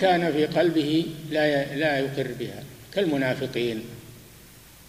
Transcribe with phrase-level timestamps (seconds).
[0.00, 2.62] كان في قلبه لا لا يقر بها.
[2.94, 3.84] كالمنافقين.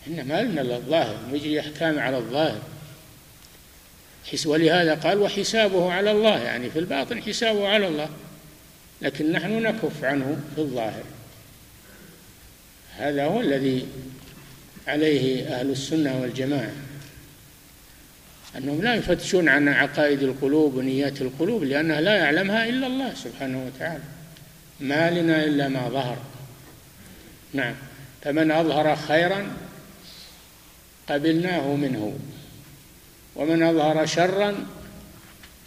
[0.07, 2.61] إنما من الظاهر يجري أحكام على الظاهر.
[4.45, 6.43] ولهذا قال وحسابه على الله.
[6.43, 8.09] يعني في الباطن حسابه على الله.
[9.01, 11.03] لكن نحن نكف عنه في الظاهر.
[12.97, 13.87] هذا هو الذي
[14.87, 16.71] عليه أهل السنة والجماعة.
[18.57, 24.03] أنهم لا يفتشون عن عقائد القلوب ونيات القلوب لأنها لا يعلمها إلا الله سبحانه وتعالى.
[24.79, 26.17] ما لنا إلا ما ظهر.
[27.53, 27.75] نعم.
[28.23, 29.57] فمن أظهر خيرا
[31.09, 32.19] قبلناه منه
[33.35, 34.65] ومن أظهر شرا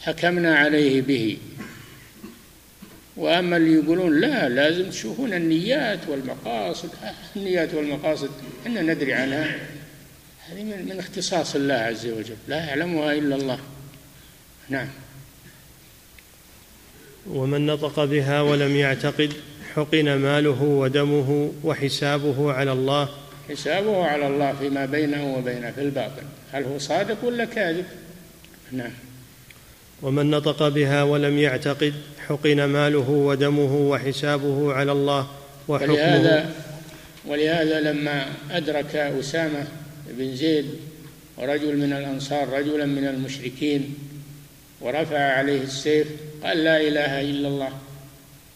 [0.01, 1.39] حكمنا عليه به.
[3.17, 6.91] وأما اللي يقولون لا لازم تشوفون النيات والمقاصد.
[7.37, 8.31] النيات والمقاصد
[8.67, 9.59] إحنا ندري عنها.
[10.48, 12.37] هذه من اختصاص الله عز وجل.
[12.48, 13.59] لا يعلمها إلا الله.
[14.69, 14.89] نعم.
[17.34, 19.33] ومن نطق بها ولم يعتقد
[19.75, 23.09] حقن ماله ودمه وحسابه على الله.
[23.48, 27.84] حسابه على الله فيما بينه وبينه في الباطن هل هو صادق ولا كاذب؟
[28.73, 28.92] نعم.
[30.03, 31.95] ومن نطق بها ولم يعتقد
[32.28, 35.27] حقن ماله ودمه وحسابه على الله
[35.69, 35.92] وحكمه.
[35.92, 36.51] ولهذا
[37.27, 39.64] ولهذا لما أدرك أسامة
[40.11, 40.67] بن زيد
[41.39, 43.95] ورجل من الأنصار رجلا من المشركين
[44.81, 46.09] ورفع عليه السيف
[46.45, 47.73] قال لا إله إلا الله.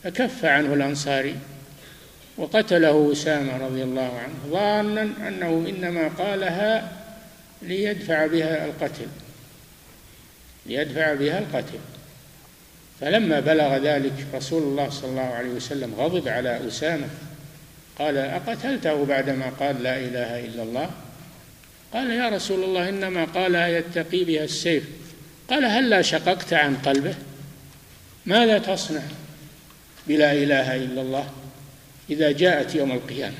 [0.04, 1.36] فكف عنه الأنصاري
[2.36, 6.92] وقتله أسامة رضي الله عنه ظانا أنه إنما قالها
[7.62, 9.06] ليدفع بها القتل
[10.66, 11.78] ليدفع بها القتل.
[13.00, 17.08] فلما بلغ ذلك رسول الله صلى الله عليه وسلم غضب على أسامة
[17.98, 20.90] قال أقتلته بعدما قال لا إله إلا الله؟
[21.92, 24.84] قال يا رسول الله إنما قالها يتقي بها السيف.
[25.50, 27.14] قال هل لا شققت عن قلبه؟
[28.26, 29.02] ماذا تصنع؟
[30.06, 31.30] بلا إله إلا الله
[32.10, 33.34] إذا جاءت يوم القيامة.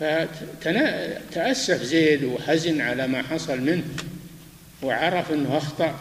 [0.00, 3.84] فتأسف زيد وحزن على ما حصل منه
[4.82, 6.00] وعرف أنه أخطأ.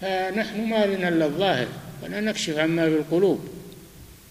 [0.00, 1.66] فنحن ما لنا إلا الظاهر
[2.02, 3.48] ولا نكشف عما في القلوب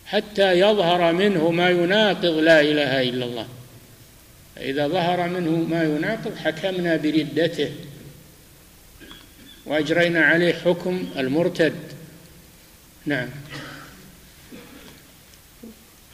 [0.05, 3.47] حتى يظهر منه ما يناقض لا إله إلا الله.
[4.55, 7.71] فإذا ظهر منه ما يناقض حكمنا بردته.
[9.67, 11.75] وأجرينا عليه حكم المرتد.
[13.05, 13.27] نعم.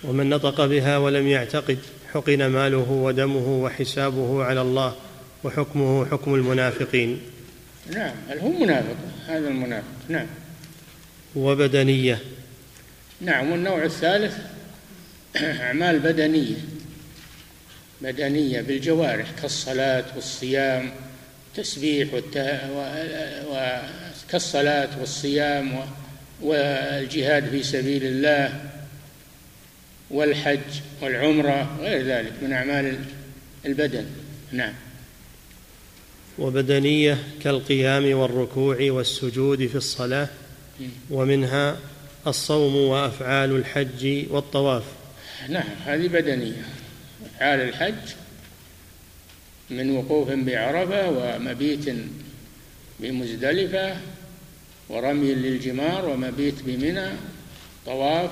[0.04, 1.78] ومن نطق بها ولم يعتقد
[2.14, 4.96] حقن ماله ودمه وحسابه على الله
[5.44, 7.22] وحكمه حكم المنافقين.
[7.90, 8.96] نعم هل هو منافق؟
[9.28, 9.88] هذا المنافق.
[10.10, 10.28] نعم.
[11.36, 12.20] وبدنية.
[13.22, 14.38] نعم والنوع الثالث
[15.36, 16.58] أعمال بدنية.
[18.02, 20.92] بدنية بالجوارح كالصلاة والصيام.
[21.58, 22.10] التسبيح
[24.30, 25.80] كالصلاة والصيام
[26.42, 28.62] والجهاد في سبيل الله
[30.10, 30.60] والحج
[31.02, 33.00] والعمرة وغير ذلك من أعمال
[33.66, 34.06] البدن.
[34.52, 34.74] نعم.
[36.40, 40.28] وبدنية كالقيام والركوع والسجود في الصلاة
[41.10, 41.78] ومنها
[42.28, 44.84] الصوم وأفعال الحج والطواف.
[45.50, 46.66] نعم هذه بدنية.
[47.36, 48.23] أفعال الحج
[49.78, 51.96] من وقوف بعرفة ومبيت
[53.00, 53.98] بمزدلفة
[54.90, 57.10] ورمي للجمار ومبيت بمنى
[57.86, 58.32] طواف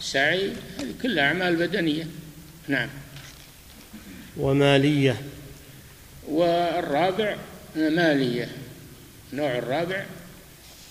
[0.00, 2.06] وسعي هذه كلها أعمال بدنية.
[2.68, 2.88] نعم.
[4.36, 5.22] ومالية.
[6.28, 7.36] والرابع
[7.76, 8.48] مالية.
[9.32, 10.04] النوع الرابع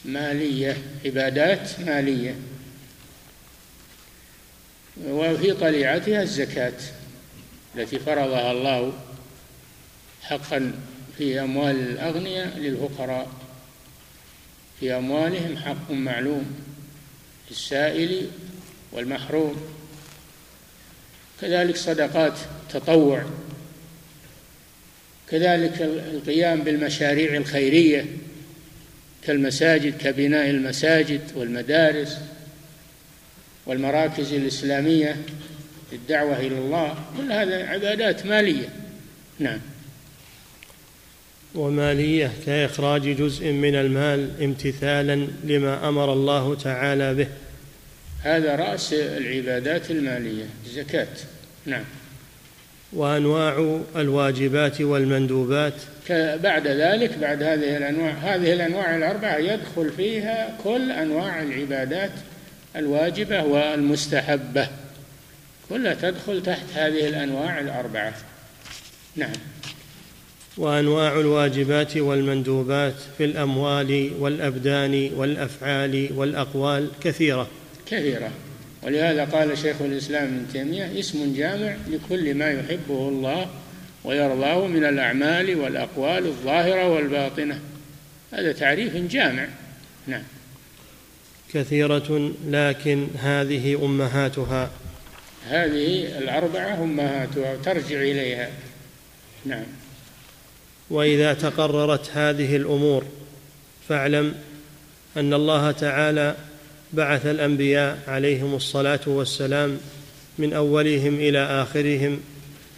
[0.05, 2.35] مالية عبادات مالية.
[5.05, 6.73] وفي طليعتها الزكاة
[7.75, 8.93] التي فرضها الله
[10.23, 10.73] حقا
[11.17, 13.31] في أموال الأغنياء للفقراء.
[14.79, 16.55] في أموالهم حق معلوم
[17.49, 18.27] للسائل
[18.91, 19.55] والمحروم.
[21.41, 22.33] كذلك صدقات
[22.69, 23.23] تطوع.
[25.29, 28.05] كذلك القيام بالمشاريع الخيرية
[29.23, 32.17] كالمساجد كبناء المساجد والمدارس
[33.65, 35.17] والمراكز الإسلامية
[35.91, 37.05] للدعوة إلى الله.
[37.17, 38.69] كل هذا عبادات مالية.
[39.39, 39.59] نعم.
[41.55, 47.27] ومالية كإخراج جزء من المال امتثالا لما أمر الله تعالى به.
[48.21, 51.07] هذا رأس العبادات المالية الزكاة.
[51.65, 51.83] نعم.
[52.93, 55.73] وأنواع الواجبات والمندوبات.
[56.43, 62.11] بعد ذلك بعد هذه الأنواع هذه الأنواع الأربعة يدخل فيها كل أنواع العبادات
[62.75, 64.67] الواجبة والمستحبة.
[65.69, 68.13] كلها تدخل تحت هذه الأنواع الأربعة.
[69.15, 69.33] نعم.
[70.57, 77.47] وأنواع الواجبات والمندوبات في الأموال والأبدان والأفعال والأقوال كثيرة.
[77.85, 78.31] كثيرة.
[78.83, 83.47] ولهذا قال شيخ الإسلام ابن تيمية اسم جامع لكل ما يحبه الله
[84.03, 87.59] ويرضاه من الأعمال والأقوال الظاهرة والباطنة.
[88.33, 89.47] هذا تعريف جامع.
[90.07, 90.23] نعم.
[91.53, 94.71] كثيرة لكن هذه أمهاتها.
[95.49, 98.49] هذه الأربعة أمهاتها ترجع إليها.
[99.45, 99.82] نعم.
[100.89, 103.03] وإذا تقررت هذه الأمور
[103.89, 104.35] فاعلم
[105.17, 106.35] أن الله تعالى
[106.93, 109.77] بعث الأنبياء عليهم الصلاة والسلام
[110.37, 112.19] من أولهم إلى آخرهم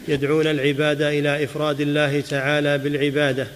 [0.08, 3.48] يدعون العباد إلى إفراد الله تعالى بالعبادة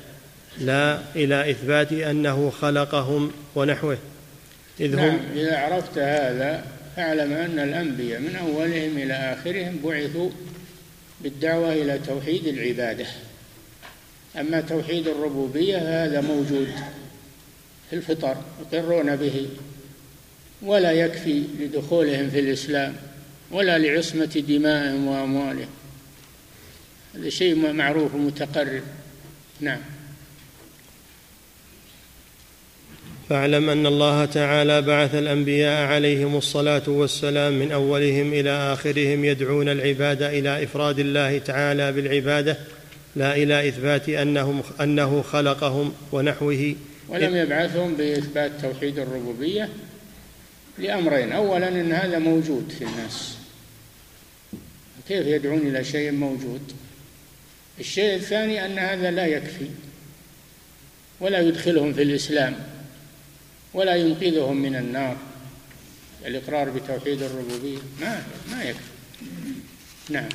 [0.60, 3.98] لا إلى إثبات أنه خلقهم ونحوه.
[4.80, 6.66] إذ نعم هم إذا عرفت هذا
[6.96, 10.30] فاعلم أن الأنبياء من أولهم إلى آخرهم بعثوا
[11.22, 13.06] بالدعوة إلى توحيد العبادة.
[14.38, 16.68] أما توحيد الربوبية هذا موجود
[17.90, 18.36] في الفطر
[18.74, 19.48] يقرون به
[20.62, 22.96] ولا يكفي لدخولهم في الإسلام
[23.52, 25.70] ولا لعصمة دمائهم وأموالهم.
[27.16, 28.84] هذا شيء معروف متقرب
[29.60, 29.80] نعم.
[33.30, 40.22] فاعلم أن الله تعالى بعث الأنبياء عليهم الصلاة والسلام من أولهم إلى آخرهم يدعون العباد
[40.22, 42.58] إلى إفراد الله تعالى بالعبادة
[43.16, 46.76] لا إلى إثبات أنهم أنه خلقهم ونحوه.
[47.08, 49.70] ولم يبعثهم بإثبات توحيد الربوبية
[50.78, 51.32] لأمرين.
[51.32, 53.38] أولا أن هذا موجود في الناس.
[55.08, 56.62] كيف يدعون إلى شيء موجود؟
[57.80, 59.68] الشيء الثاني أن هذا لا يكفي
[61.20, 62.56] ولا يدخلهم في الإسلام
[63.74, 65.18] ولا ينقذهم من النار.
[66.26, 68.92] الإقرار بتوحيد الربوبية ما ما يكفي.
[70.10, 70.30] نعم.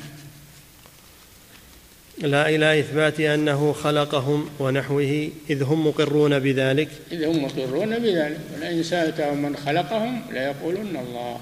[2.17, 6.89] لا إلى إثبات أنه خلقهم ونحوه إذ هم مقرون بذلك.
[7.11, 8.39] إذ هم مقرون بذلك.
[8.55, 11.39] ولئن سألتهم من خلقهم ليقولن الله.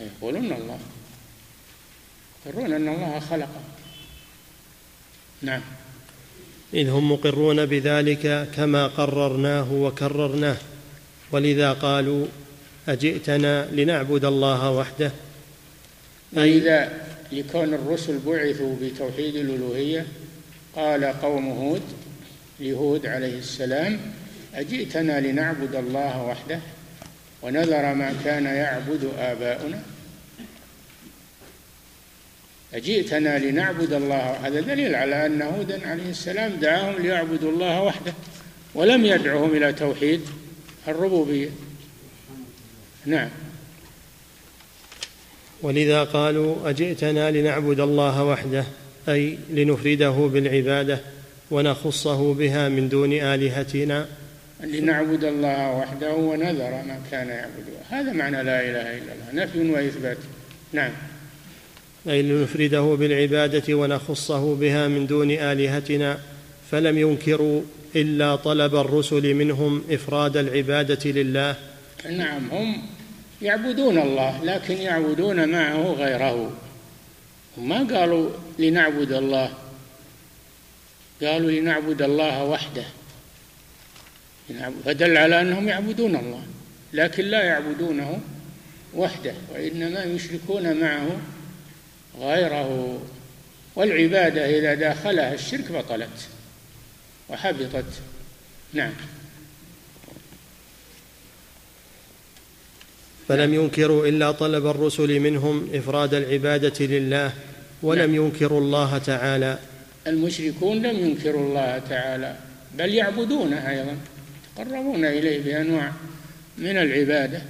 [0.00, 0.78] يقولون الله.
[2.46, 3.64] يقرون أن الله خلقهم.
[5.42, 5.60] نعم.
[6.74, 10.56] إذ هم مقرون بذلك كما قررناه وكررناه.
[11.32, 12.26] ولذا قالوا
[12.88, 15.12] أجئتنا لنعبد الله وحده؟
[16.38, 20.06] أي إذا لكون الرسل بعثوا بتوحيد الألوهية
[20.76, 21.82] قال قوم هود
[22.60, 24.00] لهود عليه السلام
[24.54, 26.60] أجئتنا لنعبد الله وحده
[27.42, 29.82] ونذر ما كان يعبد آباؤنا؟
[32.74, 38.12] أجئتنا لنعبد الله هذا دليل على أن هودا عليه السلام دعاهم ليعبدوا الله وحده
[38.74, 40.20] ولم يدعهم إلى توحيد
[40.88, 41.48] الربوبية.
[43.06, 43.28] نعم.
[45.62, 48.64] ولذا قالوا أجئتنا لنعبد الله وحده
[49.08, 51.00] أي لنفرده بالعبادة
[51.50, 54.06] ونخصه بها من دون آلهتنا.
[54.64, 57.80] لنعبد الله وحده ونذر ما كان يعبده.
[57.90, 59.44] هذا معنى لا إله إلا الله.
[59.44, 60.18] نفي وإثبات.
[60.72, 60.90] نعم.
[62.08, 66.18] أي لنفرده بالعبادة ونخصه بها من دون آلهتنا.
[66.70, 67.62] فلم ينكروا
[67.96, 71.56] إلا طلب الرسل منهم إفراد العبادة لله.
[72.10, 72.82] نعم هم
[73.42, 76.52] يعبدون الله لكن يعبدون معه غيره.
[77.56, 79.52] وما قالوا لنعبد الله.
[81.22, 82.84] قالوا لنعبد الله وحده.
[84.84, 86.42] فدل على أنهم يعبدون الله
[86.92, 88.20] لكن لا يعبدونه
[88.94, 91.08] وحده وإنما يشركون معه
[92.20, 93.02] غيره.
[93.76, 96.28] والعبادة إذا داخلها الشرك بطلت
[97.28, 98.00] وحبطت.
[98.72, 98.92] نعم.
[103.30, 107.32] فلم ينكروا إلا طلب الرسل منهم إفراد العبادة لله
[107.82, 108.24] ولم نعم.
[108.24, 109.58] ينكروا الله تعالى.
[110.06, 112.36] المشركون لم ينكروا الله تعالى
[112.78, 113.96] بل يعبدونه أيضا
[114.58, 115.92] يتقربون إليه بأنواع
[116.58, 117.42] من العبادة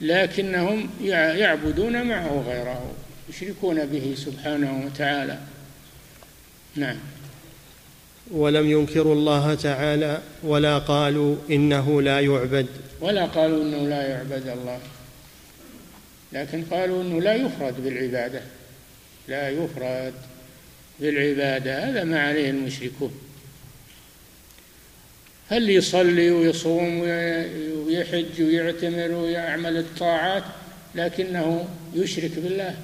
[0.00, 2.92] لكنهم يعبدون معه غيره
[3.28, 5.38] يشركون به سبحانه وتعالى.
[6.76, 6.96] نعم.
[8.30, 12.66] ولم ينكروا الله تعالى ولا قالوا إنه لا يعبد.
[13.00, 14.78] ولا قالوا إنه لا يعبد الله.
[16.32, 18.40] لكن قالوا إنه لا يفرد بالعبادة.
[19.28, 20.14] لا يفرد
[21.00, 21.90] بالعبادة.
[21.90, 23.12] هذا ما عليه المشركون.
[25.50, 27.00] هل يصلي ويصوم
[27.86, 30.44] ويحج ويعتمر ويعمل الطاعات
[30.94, 32.74] لكنه يشرك بالله؟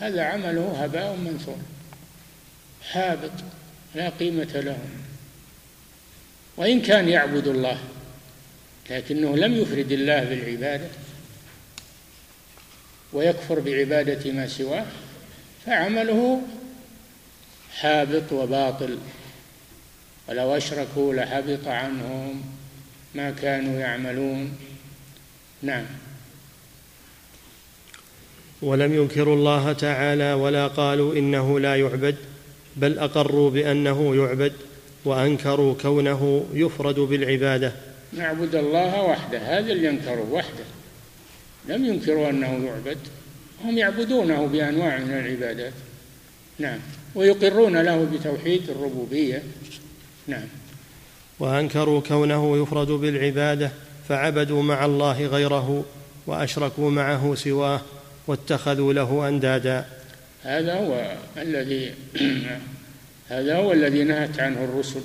[0.00, 1.58] هذا عمله هباء منثور.
[2.82, 3.30] حابط.
[3.94, 4.78] لا قيمة له.
[6.56, 7.78] وإن كان يعبد الله
[8.90, 10.88] لكنه لم يفرد الله بالعبادة
[13.12, 14.86] ويكفر بعبادة ما سواه
[15.66, 16.42] فعمله
[17.74, 18.98] حابط وباطل.
[20.28, 22.42] ولو أشركوا لحبط عنهم
[23.14, 24.58] ما كانوا يعملون.
[25.62, 25.84] نعم.
[28.62, 32.16] ولم ينكروا الله تعالى ولا قالوا إنه لا يعبد.
[32.76, 34.52] بل أقروا بأنه يعبد
[35.04, 37.72] وأنكروا كونه يفرد بالعبادة.
[38.12, 40.64] نعبد الله وحده هذا اللي ينكروه وحده.
[41.68, 42.98] لم ينكروا أنه يعبد
[43.64, 45.72] هم يعبدونه بأنواع من العبادات.
[46.58, 46.78] نعم.
[47.14, 49.42] ويقرون له بتوحيد الربوبية.
[50.26, 50.46] نعم.
[51.38, 53.70] وأنكروا كونه يفرد بالعبادة
[54.08, 55.84] فعبدوا مع الله غيره
[56.26, 57.80] وأشركوا معه سواه
[58.26, 59.86] واتخذوا له أندادا.
[60.44, 61.94] هذا هو الذي
[63.30, 65.02] هذا هو الذي نهت عنه الرسل.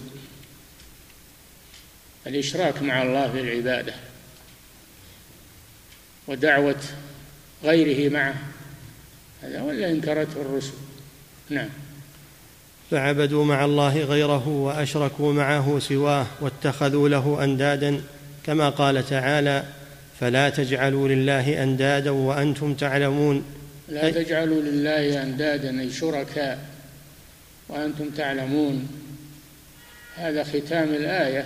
[2.28, 3.94] الإشراك مع الله في العبادة
[6.28, 6.82] ودعوة
[7.64, 8.36] غيره معه
[9.44, 10.74] هذا هو الذي انكرته الرسل.
[11.50, 11.70] نعم.
[12.92, 18.02] فعبدوا مع الله غيره وأشركوا معه سواه واتخذوا له أندادا
[18.46, 19.64] كما قال تعالى
[20.20, 23.44] فلا تجعلوا لله أندادا وأنتم تعلمون
[23.90, 26.60] لا تجعلوا لله أندادا أي شركاء
[27.70, 28.88] وأنتم تعلمون.
[30.16, 31.46] هذا ختام الآية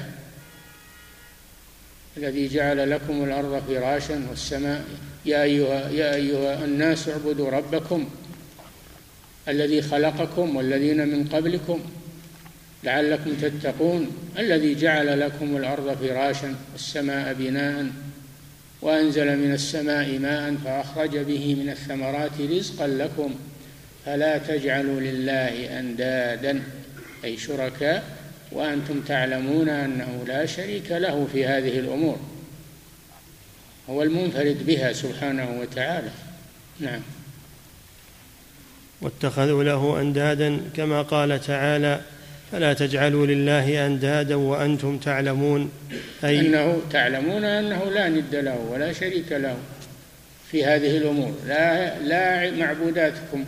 [2.18, 4.86] الذي جعل لكم الأرض فراشا والسماء.
[5.26, 8.10] يا أيها يا أيها الناس اعبدوا ربكم
[9.48, 11.80] الذي خلقكم والذين من قبلكم
[12.84, 17.86] لعلكم تتقون الذي جعل لكم الأرض فراشا والسماء بناء.
[18.82, 23.36] وأنزل من السماء ماء فأخرج به من الثمرات رزقا لكم
[24.06, 26.64] فلا تجعلوا لله أندادا
[27.24, 28.04] أي شركاء
[28.52, 32.20] وأنتم تعلمون أنه لا شريك له في هذه الأمور.
[33.90, 36.10] هو المنفرد بها سبحانه وتعالى.
[36.80, 37.02] نعم.
[39.02, 42.02] واتخذوا له أندادا كما قال تعالى
[42.52, 45.72] فلا تجعلوا لله أندادا وأنتم تعلمون.
[46.24, 49.58] أي أنه تعلمون أنه لا ند له ولا شريك له
[50.52, 51.36] في هذه الأمور.
[51.48, 53.46] لا لا معبوداتكم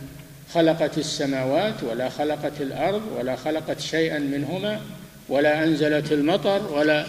[0.54, 4.80] خلقت السماوات ولا خلقت الأرض ولا خلقت شيئا منهما
[5.28, 7.06] ولا أنزلت المطر ولا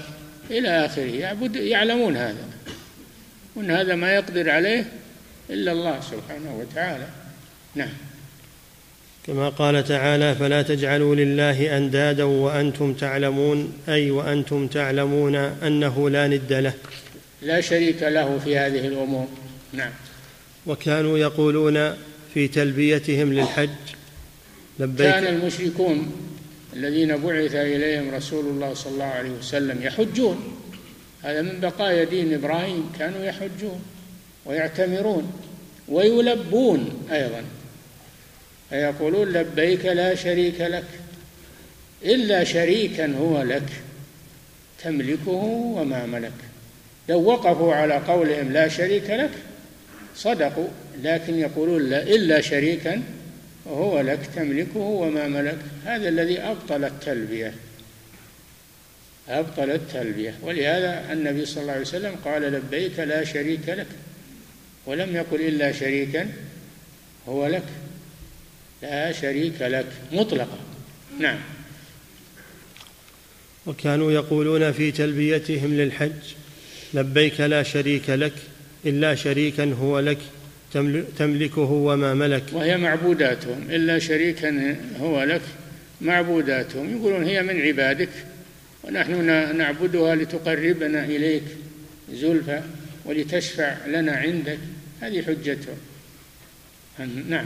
[0.51, 1.01] إلى آخره.
[1.01, 2.45] يعبد يعلمون هذا.
[3.55, 4.85] وان هذا ما يقدر عليه
[5.49, 7.05] إلا الله سبحانه وتعالى.
[7.75, 7.93] نعم.
[9.27, 16.53] كما قال تعالى فلا تجعلوا لله أندادا وأنتم تعلمون أي وأنتم تعلمون أنه لا ند
[16.53, 16.73] له.
[17.41, 19.27] لا شريك له في هذه الأمور.
[19.73, 19.91] نعم.
[20.65, 21.93] وكانوا يقولون
[22.33, 23.69] في تلبيتهم للحج
[24.79, 25.07] لبيك.
[25.07, 26.11] كان المشركون
[26.73, 30.37] الذين بعث إليهم رسول الله صلى الله عليه وسلم يحجون.
[31.23, 32.91] هذا من بقايا دين إبراهيم.
[32.99, 33.81] كانوا يحجون
[34.45, 35.31] ويعتمرون
[35.87, 37.43] ويلبون أيضا.
[38.69, 40.83] فيقولون لبيك لا شريك لك
[42.05, 43.69] إلا شريكا هو لك
[44.83, 45.31] تملكه
[45.77, 46.33] وما ملك.
[47.09, 49.31] لو وقفوا على قولهم لا شريك لك
[50.15, 50.67] صدقوا
[51.03, 53.03] لكن يقولون لا إلا شريكا
[53.67, 55.57] هو لك تملكه وما ملك.
[55.85, 57.53] هذا الذي أبطل التلبية
[59.29, 60.33] أبطل التلبية.
[60.41, 63.87] ولهذا النبي صلى الله عليه وسلم قال لبيك لا شريك لك
[64.85, 66.29] ولم يقل إلا شريكا
[67.27, 67.63] هو لك.
[68.83, 70.57] لا شريك لك مطلقا.
[71.19, 71.37] نعم.
[73.65, 76.11] وكانوا يقولون في تلبيتهم للحج
[76.93, 78.33] لبيك لا شريك لك
[78.85, 80.17] إلا شريكا هو لك
[81.17, 82.43] تملكه وما ملك.
[82.51, 85.41] وهي معبوداتهم إلا شريكا هو لك
[86.01, 86.97] معبوداتهم.
[86.97, 88.09] يقولون هي من عبادك
[88.83, 89.25] ونحن
[89.57, 91.43] نعبدها لتقربنا إليك
[92.13, 92.61] زلفى
[93.05, 94.59] ولتشفع لنا عندك.
[95.01, 95.77] هذه حجتهم.
[97.29, 97.45] نعم.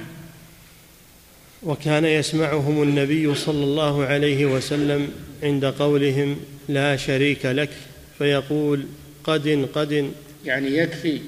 [1.64, 5.12] وكان يسمعهم النبي صلى الله عليه وسلم
[5.44, 7.70] عند قولهم لا شريك لك
[8.18, 8.86] فيقول
[9.24, 10.12] قد قد
[10.46, 11.22] يعني يكفي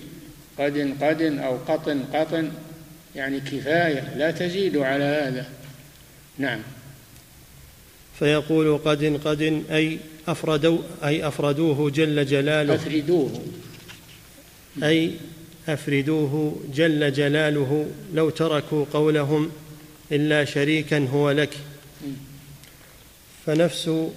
[0.60, 2.52] قد قد أو قطن قطن
[3.16, 5.46] يعني كفاية لا تزيد على هذا.
[6.38, 6.60] نعم.
[8.20, 12.76] فيقول قد قد أي افردوا أي أفردوه جل جلاله.
[12.76, 13.42] أفردوه.
[14.84, 15.12] أي
[15.68, 19.52] أفردوه جل جلاله لو تركوا قولهم
[20.12, 21.54] إلا شريكا هو لك.
[23.46, 24.10] فنفس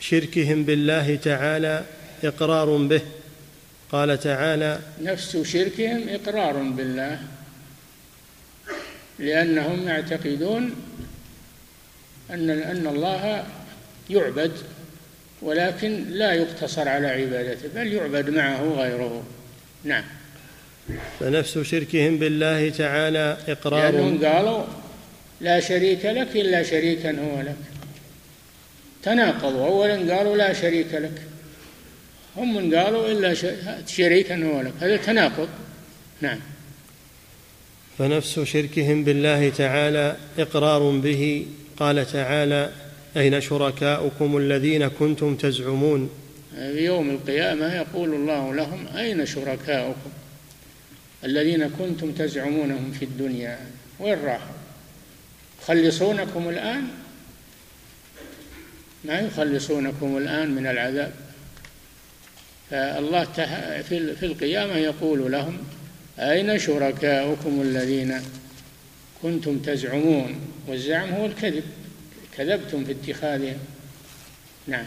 [0.00, 1.84] شركهم بالله تعالى
[2.24, 3.00] إقرار به.
[3.92, 7.20] قال تعالى نفس شركهم إقرار بالله.
[9.18, 10.74] لأنهم يعتقدون
[12.30, 13.44] أن أن الله
[14.10, 14.52] يعبد
[15.42, 19.22] ولكن لا يقتصر على عبادته بل يعبد معه غيره
[19.84, 20.04] نعم.
[21.20, 24.64] فنفس شركهم بالله تعالى إقرار لأنهم قالوا
[25.42, 27.56] لا شريك لك إلا شريكا هو لك.
[29.02, 29.66] تناقضوا.
[29.66, 31.22] أولا قالوا لا شريك لك.
[32.36, 33.34] هم من قالوا إلا
[33.86, 34.72] شريكا هو لك.
[34.80, 35.48] هذا تناقض.
[36.20, 36.38] نعم.
[37.98, 41.46] فنفس شركهم بالله تعالى إقرار به.
[41.78, 42.70] قال تعالى
[43.16, 46.10] أين شركاؤكم الذين كنتم تزعمون؟
[46.54, 50.10] في يوم القيامة يقول الله لهم أين شركاؤكم
[51.24, 53.58] الذين كنتم تزعمونهم في الدنيا؟
[54.00, 54.61] وين راحوا؟
[55.62, 56.88] يخلصونكم الآن؟
[59.04, 61.12] ما يخلصونكم الآن من العذاب.
[62.70, 63.24] فالله
[64.20, 65.58] في القيامة يقول لهم
[66.18, 68.20] أين شركاؤكم الذين
[69.22, 71.64] كنتم تزعمون؟ والزعم هو الكذب.
[72.36, 73.58] كذبتم في اتخاذهم
[74.66, 74.86] نعم.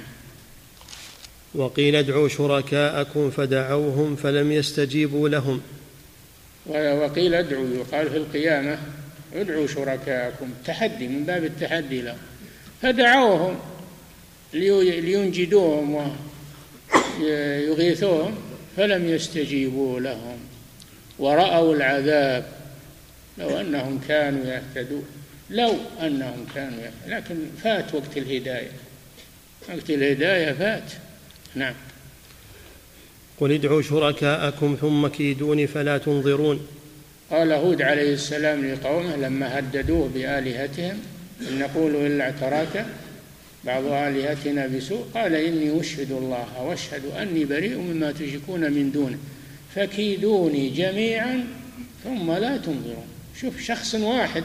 [1.55, 5.61] وقيل ادعوا شركاءكم فدعوهم فلم يستجيبوا لهم.
[6.65, 8.79] وقيل ادعوا يقال في القيامة
[9.35, 12.17] ادعوا شركاءكم تحدي من باب التحدي لهم
[12.81, 13.59] فدعوهم
[14.53, 16.15] لينجدوهم
[17.19, 18.35] ويغيثوهم
[18.77, 20.37] فلم يستجيبوا لهم
[21.19, 22.45] ورأوا العذاب
[23.37, 25.05] لو أنهم كانوا يهتدون
[25.49, 27.17] لو أنهم كانوا يهتدون.
[27.17, 28.71] لكن فات وقت الهداية.
[29.69, 30.91] وقت الهداية فات.
[31.55, 31.73] نعم.
[33.39, 36.67] قل ادعوا شركاءكم ثم كيدوني فلا تنظرون.
[37.31, 40.99] قال هود عليه السلام لقومه لما هددوه بآلهتهم
[41.41, 42.85] إن نقول إلا اعتراك
[43.63, 49.17] بعض آلهتنا بسوء قال إني أشهد الله وأشهد أني بريء مما تشركون من دونه
[49.75, 51.47] فكيدوني جميعا
[52.03, 53.07] ثم لا تنظرون.
[53.41, 54.43] شوف شخص واحد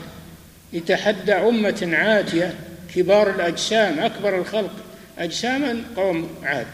[0.73, 2.55] يتحدى أمة عاتية
[2.95, 4.73] كبار الأجسام أكبر الخلق
[5.19, 6.67] أجساما قوم عاد.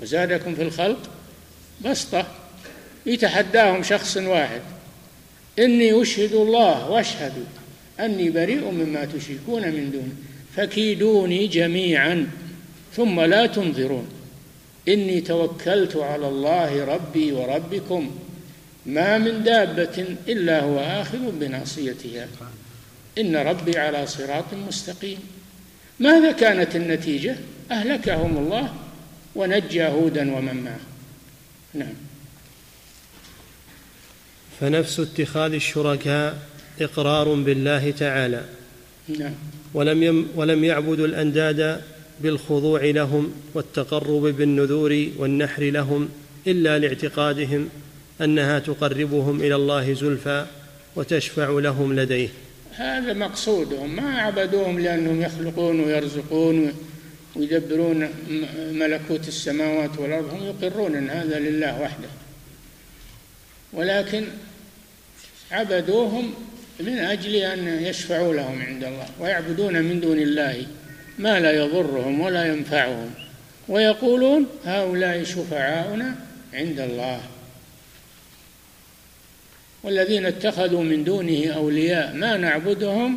[0.00, 1.10] وزادكم في الخلق
[1.84, 2.26] بسطة.
[3.06, 4.60] يتحداهم شخص واحد.
[5.60, 7.32] إني أشهد الله وأشهد
[8.00, 10.14] أني بريء مما تشركون من دونه
[10.56, 12.30] فكيدوني جميعا
[12.96, 14.08] ثم لا تنظرون.
[14.88, 18.10] إني توكلت على الله ربي وربكم
[18.86, 22.28] ما من دابة إلا هو آخذ بناصيتها.
[23.18, 25.18] إن ربي على صراط مستقيم.
[26.00, 27.36] ماذا كانت النتيجة؟
[27.70, 28.74] أهلكهم الله
[29.34, 30.80] ونجى هودا ومن معه.
[31.74, 32.09] نعم.
[34.60, 36.38] فنفس اتخاذ الشركاء
[36.80, 38.44] إقرار بالله تعالى.
[39.18, 39.32] نعم.
[39.74, 41.80] ولم يم ولم يعبدوا الأنداد
[42.20, 46.08] بالخضوع لهم والتقرب بالنذور والنحر لهم
[46.46, 47.68] إلا لاعتقادهم
[48.20, 50.46] أنها تقربهم إلى الله زلفى
[50.96, 52.28] وتشفع لهم لديه.
[52.74, 56.72] هذا مقصودهم ما عبدوهم لأنهم يخلقون ويرزقون
[57.36, 58.08] ويدبرون
[58.72, 60.30] ملكوت السماوات والأرض.
[60.34, 62.08] هم يقرون أن هذا لله وحده.
[63.72, 64.24] ولكن
[65.50, 66.34] عبدوهم
[66.80, 70.66] من أجل أن يشفعوا لهم عند الله ويعبدون من دون الله
[71.18, 73.10] ما لا يضرهم ولا ينفعهم
[73.68, 76.14] ويقولون هؤلاء شفعاؤنا
[76.54, 77.20] عند الله.
[79.82, 83.16] والذين اتخذوا من دونه أولياء ما نعبدهم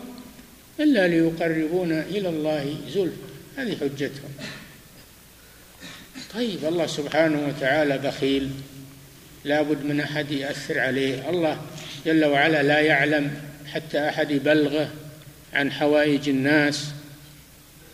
[0.79, 3.33] إلا ليقربونا إلى الله زلفى.
[3.57, 4.29] هذه حجتهم.
[6.33, 8.49] طيب الله سبحانه وتعالى بخيل
[9.45, 11.29] لابد من أحد يأثر عليه.
[11.29, 11.61] الله
[12.05, 13.31] جل وعلا لا يعلم
[13.67, 14.89] حتى أحد يبلغه
[15.53, 16.85] عن حوائج الناس.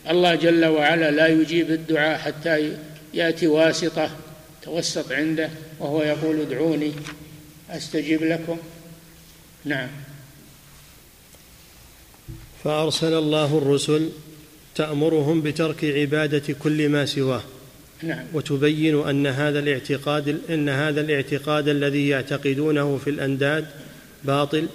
[0.10, 2.74] الله جل وعلا لا يجيب الدعاء حتى
[3.13, 4.12] يأتي واسطة
[4.62, 6.91] توسط عنده وهو يقول ادعوني
[7.69, 8.58] أستجيب لكم.
[9.65, 9.89] نعم.
[12.63, 14.10] فأرسل الله الرسل
[14.76, 17.43] تأمرهم بترك عبادة كل ما سواه.
[18.04, 18.26] نعم.
[18.34, 23.65] وتبين أن هذا الاعتقاد أن هذا الاعتقاد الذي يعتقدونه في الأنداد
[24.24, 24.68] باطل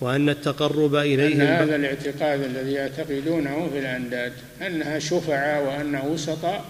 [0.00, 4.32] وأن التقرب إليهم أن هذا الاعتقاد الذي يعتقدونه في الأنداد
[4.66, 6.64] أنها شفعاء وأنه وسطاء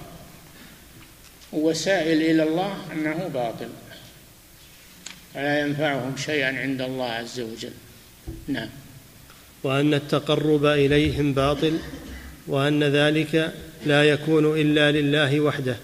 [1.52, 3.68] وسائل إلى الله أنه باطل.
[5.34, 7.72] ولا ينفعهم شيئا عند الله عز وجل.
[8.48, 8.68] نعم.
[9.62, 11.78] وأن التقرب إليهم باطل
[12.46, 13.52] وأن ذلك
[13.86, 15.76] لا يكون إلا لله وحده.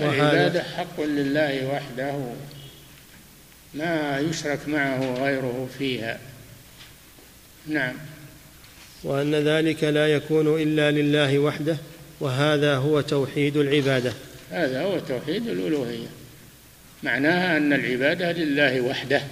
[0.00, 2.14] العبادة حق لله وحده.
[3.74, 6.18] ما يشرك معه غيره فيها.
[7.66, 7.94] نعم.
[9.04, 11.76] وأن ذلك لا يكون إلا لله وحده
[12.20, 14.12] وهذا هو توحيد العبادة.
[14.50, 16.06] هذا هو توحيد الألوهية.
[17.02, 19.22] معناها أن العبادة لله وحده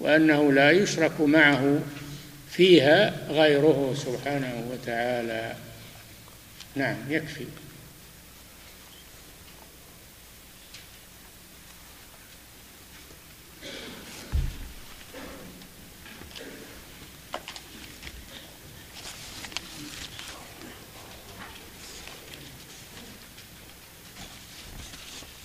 [0.00, 1.80] وأنه لا يشرك معه
[2.50, 5.54] فيها غيره سبحانه وتعالى.
[6.76, 7.44] نعم يكفي.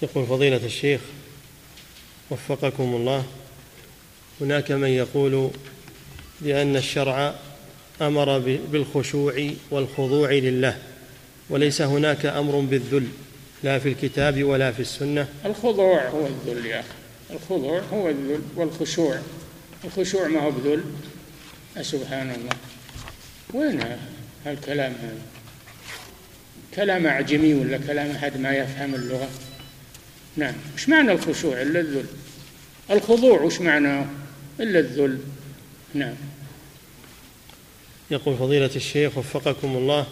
[0.02, 1.02] يقول فضيلة الشيخ
[2.32, 3.26] وفقكم الله.
[4.42, 5.52] هناك من يقول
[6.42, 7.36] بأن الشرع
[8.02, 8.40] أمر
[8.72, 10.78] بالخشوع والخضوع لله
[11.50, 13.08] وليس هناك أمر بالذل
[13.64, 15.28] لا في الكتاب ولا في السنة.
[15.46, 16.90] الخضوع هو الذل يا أخي.
[17.34, 19.20] الخضوع هو الذل والخشوع.
[19.86, 20.84] الخشوع ما هو بذل؟
[21.82, 22.56] سبحان الله.
[23.54, 23.98] وين
[24.46, 25.22] هالكلام هذا؟
[26.76, 29.30] كلام أعجمي ولا كلام أحد ما يفهم اللغة؟
[30.38, 30.54] نعم.
[30.76, 32.06] وش معنى الخشوع إلا الذل؟
[32.92, 34.06] الخضوع وش معناه
[34.60, 35.20] إلا الذل.
[35.94, 36.16] نعم.
[38.12, 40.08] يقول فضيلة الشيخ وفقكم الله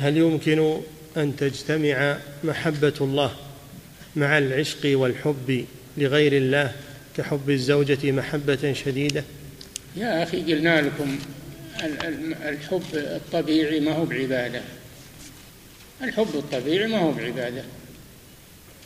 [0.00, 0.80] هل يمكن
[1.16, 3.36] أن تجتمع محبة الله
[4.16, 5.64] مع العشق والحب
[5.98, 6.72] لغير الله
[7.16, 9.24] كحب الزوجة محبة شديدة؟
[9.96, 11.18] يا أخي قلنا لكم
[12.48, 14.62] الحب الطبيعي ما هو بعبادة.
[16.02, 17.62] الحب الطبيعي ما هو بعبادة.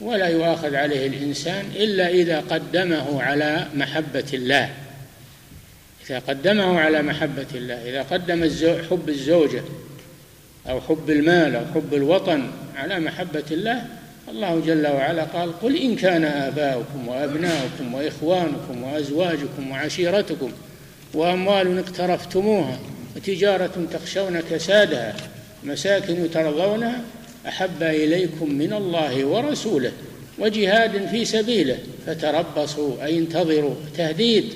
[0.00, 4.70] ولا يؤاخذ عليه الإنسان إلا إذا قدمه على محبة الله.
[6.10, 8.50] إذا قدمه على محبة الله إذا قدم
[8.90, 9.62] حب الزوجة
[10.68, 13.86] أو حب المال أو حب الوطن على محبة الله
[14.28, 20.52] الله جل وعلا قال قل إن كان آباؤكم وأبناؤكم وإخوانكم وأزواجكم وعشيرتكم
[21.14, 22.78] وأموال اقترفتموها
[23.16, 25.14] وتجارة تخشون كسادها
[25.64, 27.00] مساكن ترضونها
[27.48, 29.92] أحب إليكم من الله ورسوله
[30.38, 34.54] وجهاد في سبيله فتربصوا أي انتظروا تهديد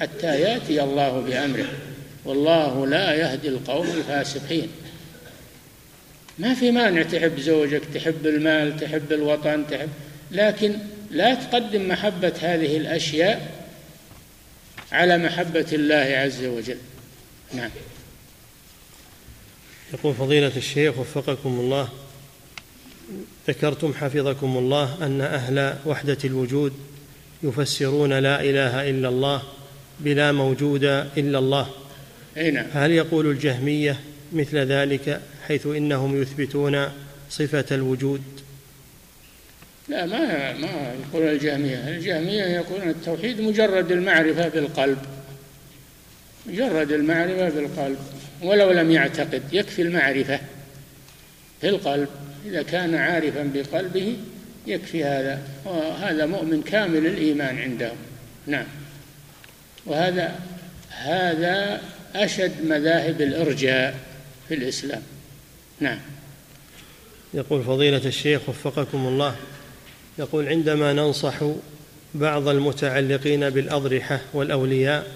[0.00, 1.68] حتى يأتي الله بأمره.
[2.24, 4.68] والله لا يهدي القوم الفاسقين.
[6.38, 9.88] ما في مانع تحب زوجك تحب المال تحب الوطن تحب
[10.30, 10.76] لكن
[11.10, 13.64] لا تقدم محبة هذه الأشياء
[14.92, 16.78] على محبة الله عز وجل.
[17.54, 17.70] نعم.
[19.92, 21.88] يقول فضيلة الشيخ وفقكم الله
[23.48, 26.72] ذكرتم حفظكم الله أن أهل وحدة الوجود
[27.42, 29.42] يفسرون لا إله إلا الله
[30.00, 30.84] بلا موجود
[31.16, 31.70] إلا الله.
[32.36, 34.00] نعم هل يقول الجهمية
[34.32, 36.88] مثل ذلك حيث إنهم يثبتون
[37.30, 38.22] صفة الوجود؟
[39.88, 41.88] لا ما ما يقول الجهمية.
[41.88, 44.98] الجهمية يقولون التوحيد مجرد المعرفة بالقلب
[46.46, 47.98] مجرد المعرفة بالقلب
[48.42, 50.40] ولو لم يعتقد يكفي المعرفة
[51.60, 52.08] في القلب.
[52.46, 54.16] إذا كان عارفا بقلبه
[54.66, 57.96] يكفي هذا وهذا مؤمن كامل الإيمان عندهم
[58.46, 58.66] نعم.
[59.86, 60.40] وهذا
[60.90, 61.80] هذا
[62.14, 63.98] أشد مذاهب الإرجاء
[64.48, 65.02] في الإسلام.
[65.80, 65.98] نعم.
[67.34, 69.36] يقول فضيلة الشيخ وفقكم الله
[70.18, 71.34] يقول عندما ننصح
[72.14, 75.06] بعض المتعلقين بالأضرحة والأولياء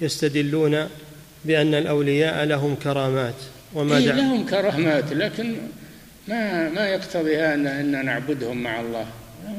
[0.00, 0.88] يستدلون
[1.44, 3.34] بأن الأولياء لهم كرامات
[3.74, 5.56] وما إيه لهم كرامات لكن
[6.28, 9.06] ما ما يقتضي هذا أن نعبدهم مع الله.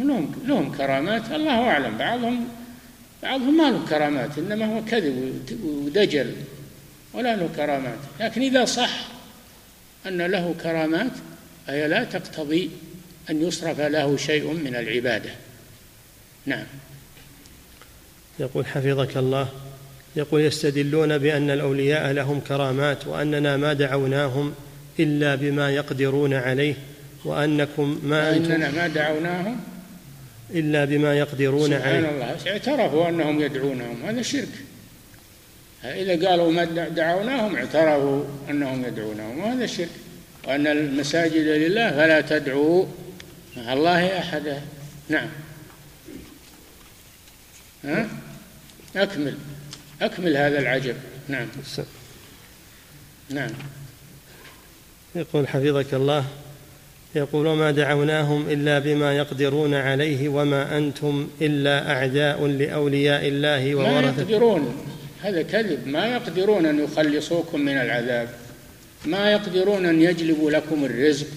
[0.01, 1.97] لهم لهم كرامات الله أعلم.
[1.97, 2.47] بعضهم
[3.23, 6.35] بعضهم ما له كرامات إنما هو كذب ودجل
[7.13, 7.99] ولا له كرامات.
[8.19, 9.07] لكن إذا صح
[10.07, 11.11] أن له كرامات
[11.67, 12.69] فهي لا تقتضي
[13.29, 15.29] أن يصرف له شيء من العبادة.
[16.45, 16.65] نعم.
[18.39, 19.47] يقول حفظك الله.
[20.15, 24.53] يقول يستدلون بأن الأولياء لهم كرامات وأننا ما دعوناهم
[24.99, 26.75] إلا بما يقدرون عليه
[27.25, 29.59] وأنكم ما أنتم إننا ما دعوناهم.
[30.51, 31.99] إلا بما يقدرون سبحان عليه.
[31.99, 32.51] سبحان الله.
[32.51, 34.05] اعترفوا أنهم يدعونهم.
[34.05, 34.47] هذا شرك.
[35.83, 39.39] إذا قالوا ما دعوناهم اعترفوا أنهم يدعونهم.
[39.39, 39.89] وهذا شرك.
[40.47, 42.85] وأن المساجد لله فلا تدعوا
[43.57, 44.61] مع الله أحدا.
[45.09, 45.29] نعم.
[47.83, 48.09] ها؟
[48.95, 49.37] أكمل.
[50.01, 50.95] أكمل هذا العجب.
[51.27, 51.47] نعم.
[53.29, 53.49] نعم.
[55.17, 56.25] يقول حفظك الله
[57.15, 64.01] يقول وما دعوناهم إلا بما يقدرون عليه وما أنتم إلا أعداء لأولياء الله وورثة.
[64.01, 64.75] ما يقدرون
[65.21, 65.87] هذا كذب.
[65.87, 68.29] ما يقدرون أن يخلصوكم من العذاب.
[69.05, 71.27] ما يقدرون أن يجلبوا لكم الرزق.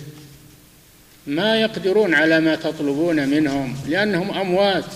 [1.27, 4.93] ما يقدرون على ما تطلبون منهم لأنهم أموات.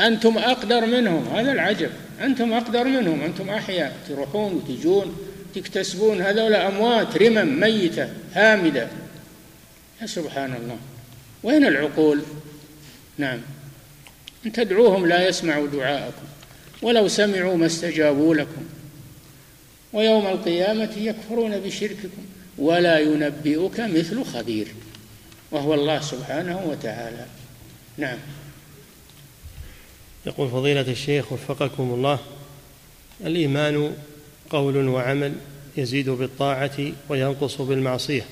[0.00, 1.28] أنتم أقدر منهم.
[1.34, 1.90] هذا العجب.
[2.22, 3.20] أنتم أقدر منهم.
[3.20, 3.96] أنتم أحياء.
[4.08, 5.16] تروحون وتجون.
[5.54, 8.88] تكتسبون هذول أموات رمم ميتة هامدة.
[10.02, 10.76] يا سبحان الله.
[11.42, 12.22] وين العقول؟
[13.18, 13.38] نعم.
[14.46, 16.26] إن تدعوهم لا يسمعوا دعاءكم.
[16.82, 18.64] ولو سمعوا ما استجابوا لكم.
[19.92, 22.24] ويوم القيامة يكفرون بشرككم.
[22.58, 24.66] ولا ينبئك مثل خبير.
[25.50, 27.26] وهو الله سبحانه وتعالى.
[27.98, 28.18] نعم.
[30.26, 32.18] يقول فضيلة الشيخ وفقكم الله
[33.20, 33.96] الإيمان
[34.52, 35.32] قول وعمل
[35.76, 38.22] يزيد بالطاعة وينقص بالمعصية.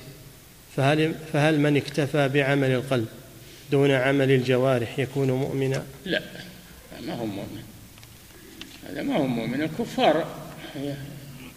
[0.75, 3.07] فهل, فهل من اكتفى بعمل القلب
[3.71, 6.21] دون عمل الجوارح يكون مؤمنا؟ لا
[7.07, 7.63] ما هو مؤمن.
[8.89, 9.61] هذا ما هو مؤمن.
[9.61, 10.25] الكفار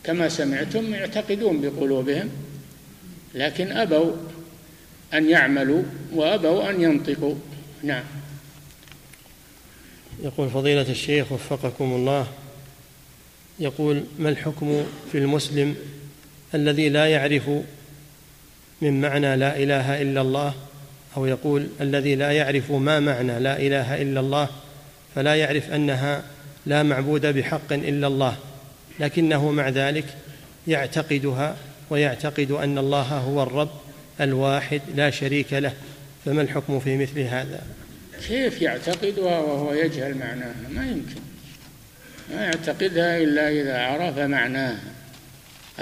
[0.05, 2.31] كما سمعتم يعتقدون بقلوبهم
[3.35, 4.13] لكن أبوا
[5.15, 7.35] أن يعملوا وأبوا أن ينطقوا.
[7.83, 8.05] نعم.
[10.23, 12.27] يقول فضيلة الشيخ وفقكم الله
[13.59, 15.77] يقول ما الحكم في المسلم
[16.55, 17.51] الذي لا يعرف
[18.83, 20.55] من معنى لا إله إلا الله
[21.17, 24.49] أو يقول الذي لا يعرف ما معنى لا إله إلا الله
[25.15, 26.23] فلا يعرف أنها
[26.67, 28.37] لا معبود بحق إلا الله
[29.01, 30.05] لكنه مع ذلك
[30.67, 31.57] يعتقدها
[31.91, 33.71] ويعتقد أن الله هو الرب
[34.21, 35.73] الواحد لا شريك له
[36.25, 37.63] فما الحكم في مثل هذا؟
[38.29, 41.21] كيف يعتقدها وهو يجهل معناها؟ ما يمكن.
[42.31, 44.81] ما يعتقدها إلا إذا عرف معناها.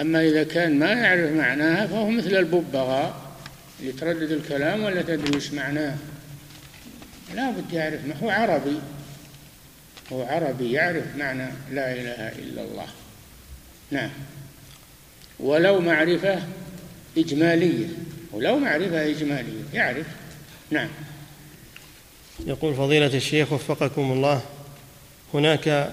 [0.00, 3.32] أما إذا كان ما يعرف معناها فهو مثل الببغاء
[3.80, 5.94] اللي تردد الكلام ولا تدري وش معناه.
[7.34, 8.78] لا بد يعرف هو عربي.
[10.12, 12.86] هو عربي يعرف معنى لا إله إلا الله.
[13.90, 14.10] نعم.
[15.40, 16.42] ولو معرفة
[17.18, 17.86] إجمالية.
[18.32, 20.06] ولو معرفة إجمالية يعرف.
[20.70, 20.88] نعم.
[22.46, 24.42] يقول فضيلة الشيخ وفقكم الله
[25.34, 25.92] هناك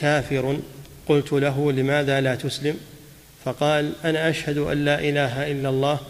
[0.00, 0.60] كافر.
[1.08, 2.76] قلت له لماذا لا تسلم؟
[3.44, 6.00] فقال أنا أشهد أن لا إله إلا الله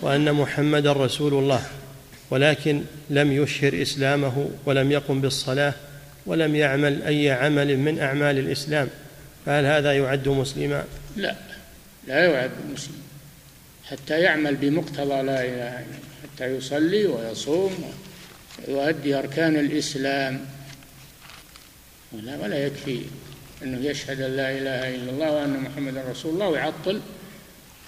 [0.00, 1.62] وأن محمدا رسول الله
[2.30, 5.74] ولكن لم يشهر إسلامه ولم يقم بالصلاة
[6.26, 8.88] ولم يعمل أي عمل من أعمال الإسلام.
[9.46, 10.84] فهل هذا يعد مسلما؟
[11.16, 11.34] لا
[12.08, 13.02] لا يعد مسلم
[13.84, 17.92] حتى يعمل بمقتضى لا إله إلا الله حتى يصلي ويصوم
[18.68, 20.40] ويؤدي أركان الإسلام.
[22.12, 23.00] ولا ولا يكفي.
[23.62, 27.00] أنه يشهد أن لا إله إلا الله وأن محمدا رسول الله ويعطل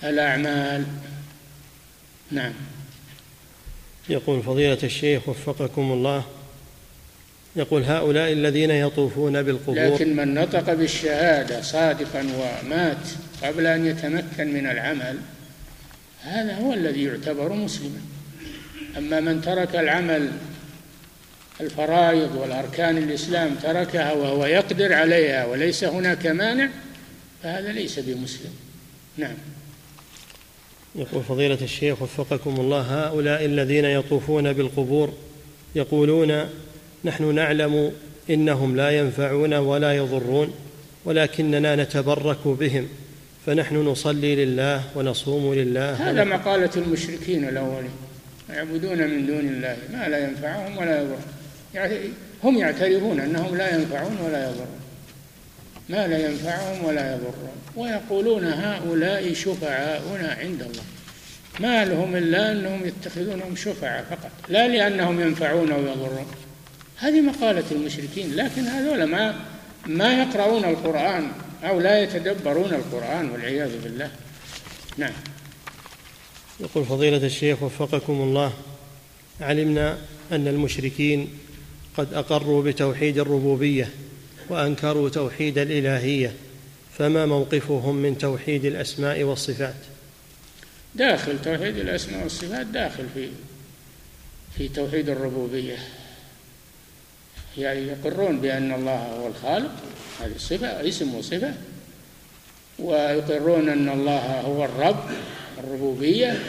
[0.05, 0.85] الأعمال.
[2.31, 2.53] نعم.
[4.09, 6.25] يقول فضيلة الشيخ وفقكم الله
[7.57, 13.09] يقول هؤلاء الذين يطوفون بالقبور لكن من نطق بالشهادة صادقا ومات
[13.43, 15.19] قبل أن يتمكن من العمل
[16.23, 18.01] هذا هو الذي يعتبر مسلما.
[18.99, 20.33] أما من ترك العمل
[21.61, 26.69] الفرائض والأركان الإسلام تركها وهو يقدر عليها وليس هناك مانع
[27.43, 28.51] فهذا ليس بمسلم.
[29.17, 29.35] نعم.
[30.95, 35.13] يقول فضيلة الشيخ وفقكم الله هؤلاء الذين يطوفون بالقبور
[35.75, 36.49] يقولون
[37.05, 37.93] نحن نعلم
[38.31, 40.55] إنهم لا ينفعون ولا يضرون
[41.05, 42.89] ولكننا نتبرك بهم
[43.47, 46.11] فنحن نصلي لله ونصوم لله.
[46.11, 47.91] هذا مقالة المشركين الأولين
[48.51, 51.38] يعبدون من دون الله ما لا ينفعهم ولا يضرهم.
[51.75, 51.99] يعني
[52.45, 54.81] هم يعترفون أنهم لا ينفعون ولا يضرون.
[55.89, 60.83] ما لا ينفعهم ولا يضرهم ويقولون هؤلاء شفعاؤنا عند الله.
[61.61, 64.31] ما لهم إلا أنهم يتخذونهم شفعاء فقط.
[64.49, 66.27] لا لأنهم ينفعون أو يضرون
[66.97, 68.37] هذه مقالة المشركين.
[68.37, 69.35] لكن هذول ما
[69.87, 71.33] ما يقرؤون القرآن
[71.65, 74.11] أو لا يتدبرون القرآن والعياذ بالله.
[74.97, 75.13] نعم.
[76.61, 78.53] يقول فضيلة الشيخ وفقكم الله
[79.41, 79.99] علمنا
[80.33, 81.29] أن المشركين
[81.99, 83.89] قد أقروا بتوحيد الربوبية
[84.49, 86.33] وأنكروا توحيد الإلهية
[86.99, 89.75] فما موقفهم من توحيد الأسماء والصفات؟
[90.95, 93.29] داخل توحيد الأسماء والصفات داخل في
[94.57, 95.77] في توحيد الربوبية.
[97.59, 99.73] يعني يقرون بأن الله هو الخالق
[100.21, 101.55] هذه صفة اسم وصفة.
[102.79, 105.11] ويقرون أن الله هو الرب
[105.59, 106.43] الربوبية.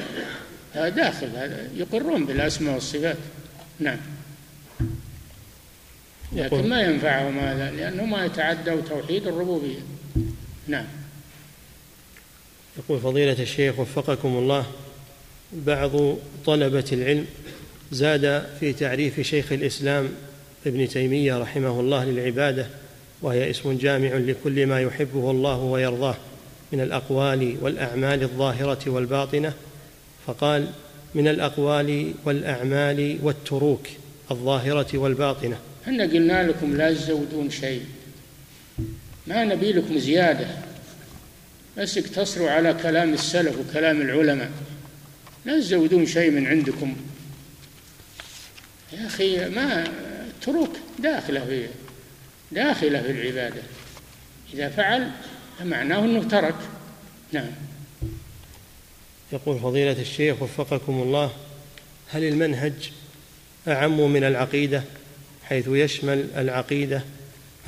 [0.74, 3.18] هذا داخل هذا يقرون بالأسماء والصفات.
[3.80, 3.98] نعم.
[6.34, 9.80] لكن ما ينفعهم هذا لأنه ما يتعدوا توحيد الربوبية.
[10.68, 10.86] نعم.
[12.78, 14.66] يقول فضيلة الشيخ وفقكم الله
[15.54, 15.92] بعض
[16.46, 17.26] طلبة العلم
[17.92, 20.10] زاد في تعريف شيخ الإسلام
[20.66, 22.68] ابن تيمية رحمه الله للعبادة
[23.22, 26.16] وهي اسم جامع لكل ما يحبه الله ويرضاه
[26.72, 29.54] من الأقوال والأعمال الظاهرة والباطنة.
[30.28, 30.68] فقال
[31.16, 33.88] من الأقوال والأعمال والتروك
[34.32, 35.60] الظاهرة والباطنة.
[35.84, 37.86] إحنا قلنا لكم لا تزودون شيء.
[39.28, 40.48] ما نبي لكم زيادة.
[41.78, 44.52] بس اقتصروا على كلام السلف وكلام العلماء.
[45.46, 46.96] لا تزودون شيء من عندكم.
[48.94, 49.88] يا أخي ما
[50.42, 51.68] تروك داخلة في
[52.52, 53.62] داخلة في العبادة.
[54.54, 55.12] إذا فعل
[55.60, 56.56] فمعناه أنه ترك.
[57.32, 57.52] نعم.
[59.32, 61.32] يقول فضيلة الشيخ وفقكم الله
[62.10, 62.92] هل المنهج
[63.68, 64.84] أعم من العقيدة؟
[65.50, 67.02] حيث يشمل العقيدة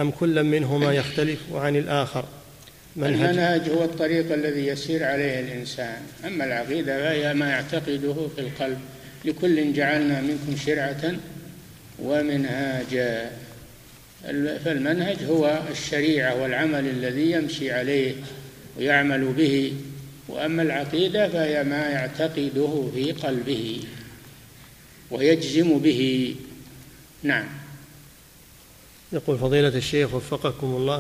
[0.02, 2.26] أم كل منهما يختلف عن الآخر؟
[2.96, 3.14] منهج.
[3.14, 6.02] المنهج هو الطريق الذي يسير عليه الإنسان.
[6.28, 8.80] أما العقيدة فهي ما يعتقده في القلب.
[9.26, 11.16] لكل جعلنا منكم شرعة
[12.00, 13.32] ومنهاجا.
[14.66, 18.14] فالمنهج هو الشريعة والعمل الذي يمشي عليه
[18.78, 19.74] ويعمل به.
[20.28, 23.80] وأما العقيدة فهي ما يعتقده في قلبه
[25.12, 26.36] ويجزم به.
[27.24, 27.61] نعم.
[29.14, 31.00] يقول فضيلة الشيخ وفقكم الله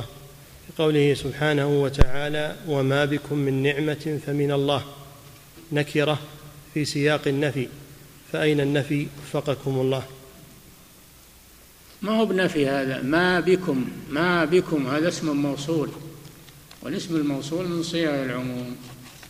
[0.67, 4.83] في قوله سبحانه وتعالى وما بكم من نعمة فمن الله
[5.71, 6.19] نكرة
[6.73, 7.67] في سياق النفي
[8.31, 10.03] فأين النفي؟ وفقكم الله.
[12.01, 15.89] ما هو بنفي هذا؟ ما بكم ما بكم هذا اسم موصول
[16.81, 18.75] والاسم الموصول من صيغ العموم.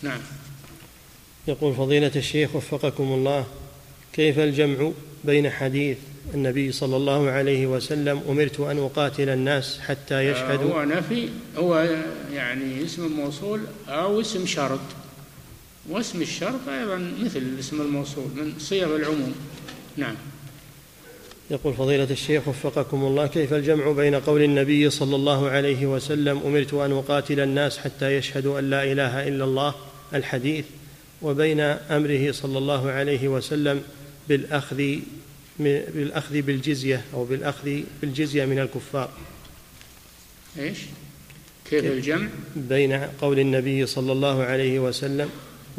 [0.01, 0.19] نعم.
[1.47, 3.45] يقول فضيلة الشيخ وفقكم الله
[4.13, 4.91] كيف الجمع
[5.23, 5.97] بين حديث
[6.33, 10.73] النبي صلى الله عليه وسلم أمرت أن أقاتل الناس حتى يشهدوا.
[10.73, 11.29] هو نفي.
[11.57, 11.95] هو
[12.33, 14.79] يعني اسم الموصول أو اسم شرط.
[15.89, 19.35] واسم الشرط أيضا مثل الاسم الموصول من صيغ العموم.
[19.97, 20.15] نعم.
[21.51, 26.73] يقول فضيلة الشيخ وفقكم الله كيف الجمع بين قول النبي صلى الله عليه وسلم أمرت
[26.73, 29.75] أن أقاتل الناس حتى يشهدوا أن لا إله إلا الله
[30.13, 30.65] الحديث
[31.21, 33.81] وبين أمره صلى الله عليه وسلم
[34.29, 34.95] بالأخذ
[35.63, 39.09] بالأخذ بالجزية أو بالأخذ بالجزية من الكفار.
[40.59, 40.77] إيش؟
[41.69, 45.29] كيف الجمع؟ بين قول النبي صلى الله عليه وسلم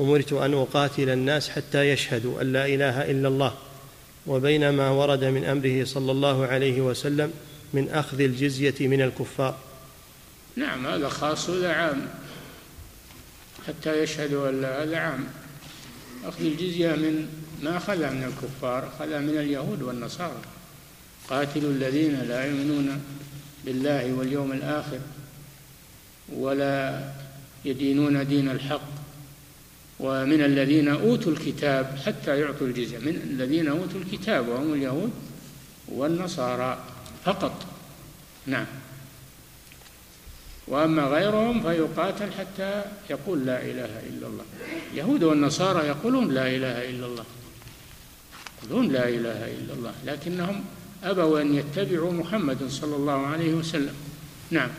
[0.01, 3.55] أمرت أن أقاتل الناس حتى يشهدوا أن لا إله إلا الله.
[4.27, 7.33] وبين ما ورد من أمره صلى الله عليه وسلم
[7.73, 9.59] من أخذ الجزية من الكفار.
[10.57, 12.09] نعم هذا خاص وهذا عام
[13.67, 15.27] حتى يشهدوا أن هذا عام
[16.25, 17.29] أخذ الجزية من
[17.63, 20.41] ما اخذها من الكفار اخذها من اليهود والنصارى.
[21.29, 23.03] قاتلوا الذين لا يؤمنون
[23.65, 24.99] بالله واليوم الآخر
[26.33, 27.05] ولا
[27.65, 28.89] يدينون دين الحق.
[30.01, 35.11] ومن الذين أوتوا الكتاب حتى يعطوا الجزية من الذين أوتوا الكتاب وهم اليهود
[35.89, 36.85] والنصارى
[37.25, 37.67] فقط.
[38.47, 38.67] نعم.
[40.69, 44.45] وأما غيرهم فيقاتل حتى يقول لا إله إلا الله.
[44.93, 47.25] اليهود والنصارى يقولون لا إله إلا الله.
[48.65, 50.65] يقولون لا إله إلا الله لكنهم
[51.03, 53.95] أبوا أن يتبعوا محمد صلى الله عليه وسلم.
[54.51, 54.71] نعم.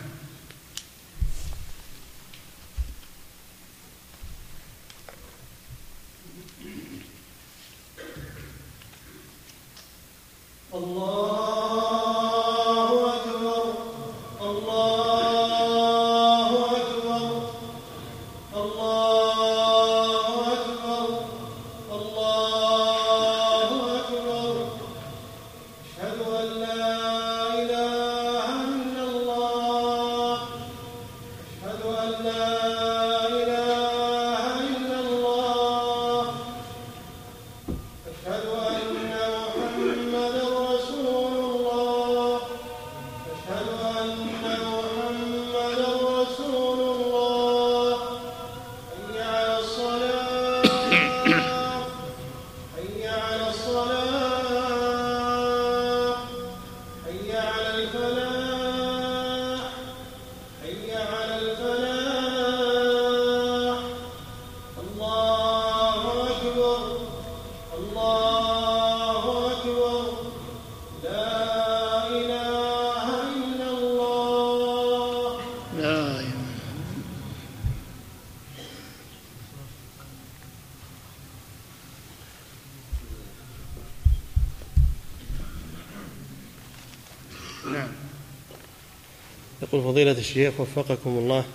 [89.74, 91.46] يقول فضيلة الشيخ وفقكم الله.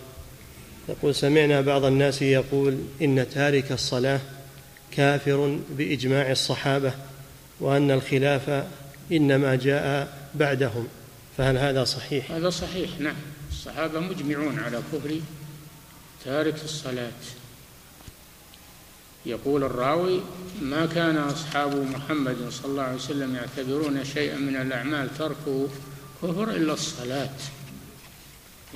[0.88, 4.20] يقول سمعنا بعض الناس يقول إن تارك الصلاة
[4.90, 6.92] كافر بإجماع الصحابة
[7.60, 8.64] وأن الخلاف
[9.12, 10.88] إنما جاء بعدهم.
[11.36, 13.14] فهل هذا صحيح؟ هذا صحيح نعم.
[13.50, 15.20] الصحابة مجمعون على كفر
[16.24, 17.20] تارك الصلاة.
[19.26, 20.20] يقول الراوي
[20.62, 25.68] ما كان أصحاب محمد صلى الله عليه وسلم يعتبرون شيئا من الأعمال تركه
[26.22, 27.30] كفر إلا الصلاة.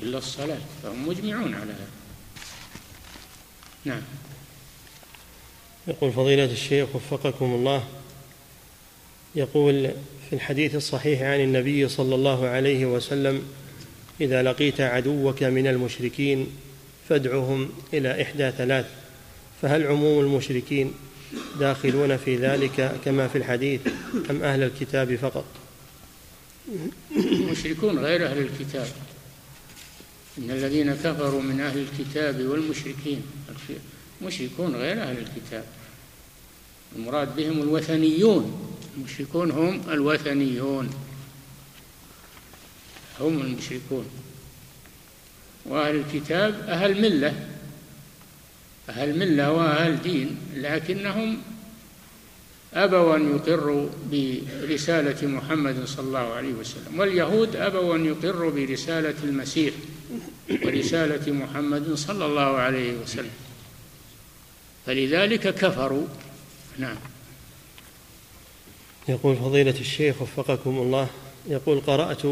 [0.03, 1.89] إلا الصلاة فهم مجمعون على هذا.
[3.85, 4.03] نعم.
[5.89, 7.85] يقول فضيلة الشيخ وفقكم الله
[9.35, 9.91] يقول
[10.31, 13.43] في الحديث الصحيح عن النبي صلى الله عليه وسلم
[14.21, 16.47] إذا لقيت عدوك من المشركين
[17.09, 18.87] فادعهم إلى إحدى ثلاث
[19.63, 20.95] فهل عموم المشركين
[21.61, 23.81] داخلون في ذلك كما في الحديث
[24.31, 25.45] أم أهل الكتاب فقط؟
[27.17, 28.87] المشركون غير أهل الكتاب.
[30.39, 33.23] إن الذين كفروا من أهل الكتاب والمشركين
[34.23, 35.65] مشركون غير أهل الكتاب.
[36.97, 40.91] المراد بهم الوثنيون المشركون هم الوثنيون.
[43.21, 44.07] هم المشركون.
[45.67, 47.47] وأهل الكتاب أهل ملة
[48.89, 51.39] أهل ملة وأهل دين لكنهم
[52.75, 59.75] أبوا أن يقروا برسالة محمد صلى الله عليه وسلم واليهود أبوا أن يقروا برسالة المسيح.
[60.65, 63.31] ورسالة محمد صلى الله عليه وسلم.
[64.87, 66.07] فلذلك كفروا.
[66.79, 66.97] نعم.
[69.09, 71.09] يقول فضيلة الشيخ وفقكم الله
[71.49, 72.23] يقول قرأت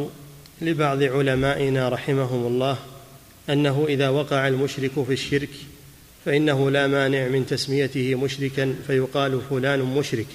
[0.63, 2.79] لبعض علمائنا رحمهم الله
[3.51, 5.49] أنه إذا وقع المشرك في الشرك
[6.25, 10.27] فإنه لا مانع من تسميته مشركا فيقال فلان مشرك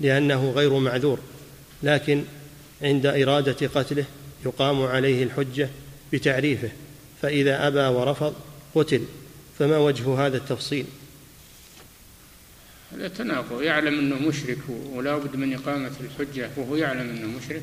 [0.00, 1.18] لأنه غير معذور.
[1.82, 2.24] لكن
[2.82, 4.04] عند إرادة قتله
[4.46, 5.68] يقام عليه الحجة
[6.12, 6.70] بتعريفه.
[7.22, 8.34] فإذا أبى ورفض
[8.74, 9.04] قتل.
[9.58, 10.86] فما وجه هذا التفصيل؟
[12.92, 13.62] هذا تناقض.
[13.62, 17.62] يعلم أنه مشرك ولا بد من إقامة الحجة وهو يعلم أنه مشرك.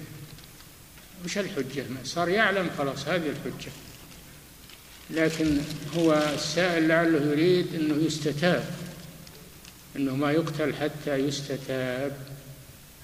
[1.25, 3.71] وش الحجة صار يعلم خلاص هذه الحجة.
[5.09, 5.57] لكن
[5.97, 8.65] هو السائل لعله يريد أنه يستتاب
[9.95, 12.17] أنه ما يقتل حتى يستتاب.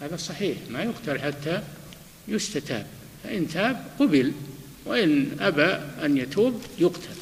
[0.01, 1.61] هذا صحيح ما يقتل حتى
[2.27, 2.87] يستتاب.
[3.23, 4.31] فإن تاب قبل.
[4.85, 7.15] وإن أبى أن يتوب يقتل.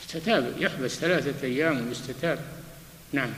[0.00, 2.38] يستتاب يحبس ثلاثة أيام ويستتاب.
[3.12, 3.30] نعم.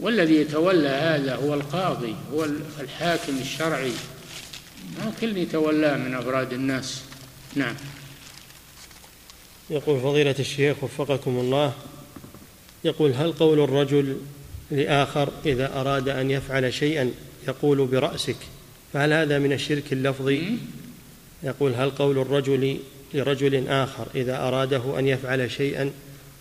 [0.00, 2.46] والذي يتولى هذا هو القاضي هو
[2.80, 3.92] الحاكم الشرعي.
[4.98, 7.02] ما كل يتولاه من أفراد الناس؟
[7.54, 7.74] نعم.
[9.70, 11.72] يقول فضيلة الشيخ وفقكم الله
[12.84, 14.20] يقول هل قول الرجل
[14.70, 17.12] لآخر إذا أراد أن يفعل شيئا
[17.48, 18.36] يقول برأسك؟
[18.92, 20.58] فهل هذا من الشرك اللفظي؟
[21.42, 22.78] يقول هل قول الرجل
[23.14, 25.90] لرجل آخر إذا أراده أن يفعل شيئا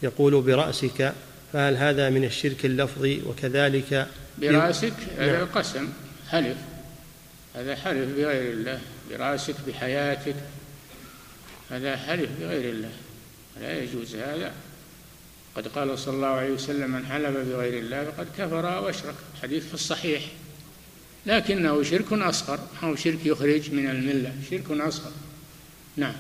[0.04, 1.14] يقول برأسك؟
[1.54, 5.48] فهل هذا من الشرك اللفظي وكذلك برأسك هذا نعم.
[5.56, 5.90] قسم
[6.30, 6.58] حلف.
[7.56, 8.80] هذا حلف بغير الله.
[9.10, 10.36] برأسك بحياتك.
[11.72, 12.92] هذا حلف بغير الله.
[13.62, 14.52] لا يجوز هذا.
[15.56, 19.16] قد قال صلى الله عليه وسلم من حلف بغير الله فقد كفر وأشرك.
[19.42, 20.22] حديث في الصحيح.
[21.28, 24.34] لكنه شرك أصغر أو شرك يخرج من الملة.
[24.52, 25.12] شرك أصغر.
[25.98, 26.14] نعم.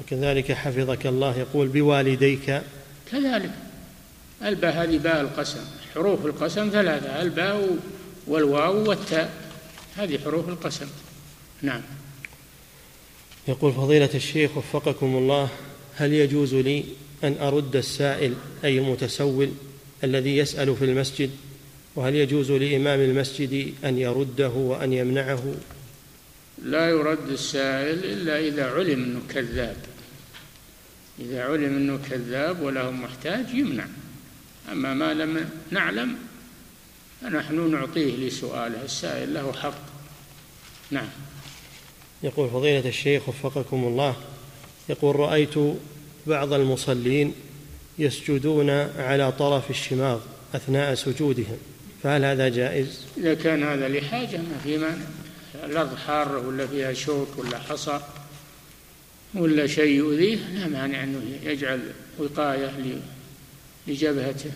[0.00, 2.62] وكذلك حفظك الله يقول بوالديك.
[3.12, 3.50] كذلك.
[4.44, 5.60] الباء هذه باء القسم.
[5.94, 7.22] حروف القسم ثلاثة.
[7.22, 7.76] الباء
[8.26, 9.32] والواو والتاء.
[9.96, 10.86] هذه حروف القسم.
[11.62, 11.82] نعم.
[13.48, 15.48] يقول فضيلة الشيخ وفقكم الله
[15.96, 16.84] هل يجوز لي
[17.24, 18.34] أن أرد السائل
[18.64, 19.50] أي المتسول
[20.04, 21.30] الذي يسأل في المسجد؟
[21.96, 25.54] وهل يجوز لإمام المسجد أن يرده وأن يمنعه؟
[26.64, 29.76] لا يرد السائل إلا إذا علم أنه كذاب.
[31.18, 33.86] إذا علم أنه كذاب وله محتاج يمنع.
[34.72, 36.16] أما ما لم نعلم
[37.20, 38.84] فنحن نعطيه لسؤاله.
[38.84, 39.82] السائل له حق.
[40.90, 41.08] نعم.
[42.22, 44.16] يقول فضيلة الشيخ وفقكم الله
[44.88, 45.54] يقول رأيت
[46.26, 47.34] بعض المصلين
[47.98, 50.20] يسجدون على طرف الشماغ
[50.54, 51.58] أثناء سجودهم.
[52.02, 55.04] فهل هذا جائز؟ إذا كان هذا لحاجة ما في مانع.
[55.64, 58.00] الأرض حاره ولا فيها شوك ولا حصى
[59.34, 61.80] ولا شيء يؤذيه لا مانع أنه يجعل
[62.18, 62.72] وقاية
[63.86, 64.50] لجبهته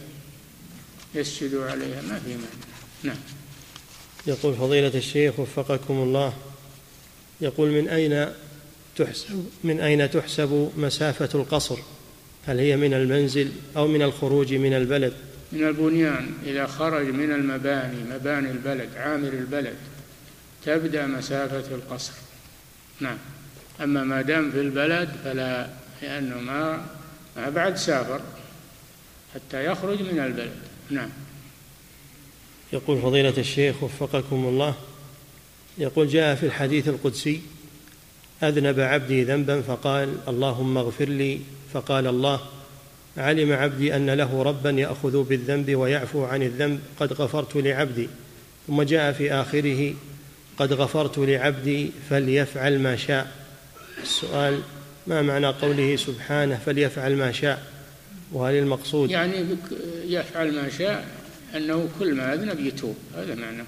[1.14, 2.64] يسجد عليها ما في مانع.
[3.02, 3.16] نعم.
[4.26, 6.32] يقول فضيلة الشيخ وفقكم الله
[7.40, 8.28] يقول من أين
[8.96, 11.78] تحسب من أين تحسب مسافة القصر؟
[12.46, 15.12] هل هي من المنزل أو من الخروج من البلد؟
[15.54, 19.74] من البنيان إذا خرج من المباني مباني البلد عامر البلد
[20.64, 22.12] تبدأ مسافة القصر.
[23.00, 23.16] نعم.
[23.82, 25.68] أما ما دام في البلد فلا
[26.02, 26.84] لأنه ما
[27.36, 28.20] ما بعد سافر
[29.34, 30.56] حتى يخرج من البلد.
[30.90, 31.08] نعم.
[32.72, 34.74] يقول فضيلة الشيخ وفقكم الله
[35.78, 37.40] يقول جاء في الحديث القدسي
[38.42, 41.40] أذنب عبدي ذنبا فقال اللهم اغفر لي.
[41.72, 42.40] فقال الله
[43.16, 48.08] علم عبدي أن له ربا يأخذ بالذنب ويعفو عن الذنب قد غفرت لعبدي.
[48.66, 49.94] ثم جاء في آخره
[50.58, 53.32] قد غفرت لعبدي فليفعل ما شاء.
[54.02, 54.60] السؤال
[55.06, 57.62] ما معنى قوله سبحانه فليفعل ما شاء؟
[58.32, 59.46] وهل المقصود؟ يعني
[60.06, 61.06] يفعل ما شاء
[61.56, 63.64] أنه كل ما أذنب يتوب هذا معناه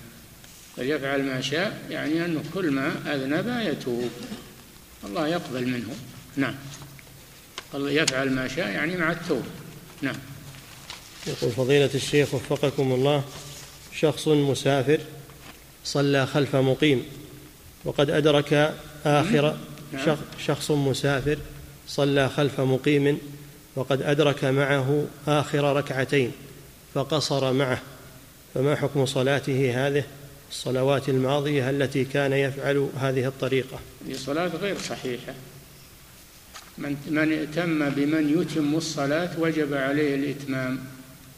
[0.76, 4.10] فليفعل ما شاء يعني أنه كل ما أذنب يتوب.
[5.04, 5.94] الله يقبل منه.
[6.36, 6.54] نعم.
[7.74, 9.50] الله يفعل ما شاء يعني مع التوبة
[10.02, 10.16] نعم.
[11.26, 13.24] يقول فضيلة الشيخ وفقكم الله
[13.94, 15.00] شخص مسافر
[15.84, 17.04] صلى خلف مقيم
[17.84, 19.56] وقد أدرك آخر
[19.92, 20.16] نعم.
[20.46, 21.38] شخص مسافر
[21.88, 23.18] صلى خلف مقيم
[23.76, 26.32] وقد أدرك معه آخر ركعتين
[26.94, 27.82] فقصر معه.
[28.54, 30.04] فما حكم صلاته هذه؟
[30.50, 33.78] الصلوات الماضية التي كان يفعل هذه الطريقة؟
[34.12, 35.34] صلاة غير صحيحة.
[36.78, 40.78] من من ائتم بمن يتم الصلاة وجب عليه الإتمام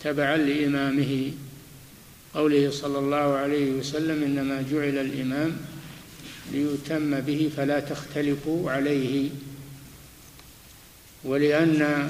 [0.05, 1.32] تبعا لإمامه.
[2.34, 5.57] قوله صلى الله عليه وسلم إنما جعل الإمام
[6.53, 9.28] ليتم به فلا تختلفوا عليه.
[11.24, 12.09] ولأن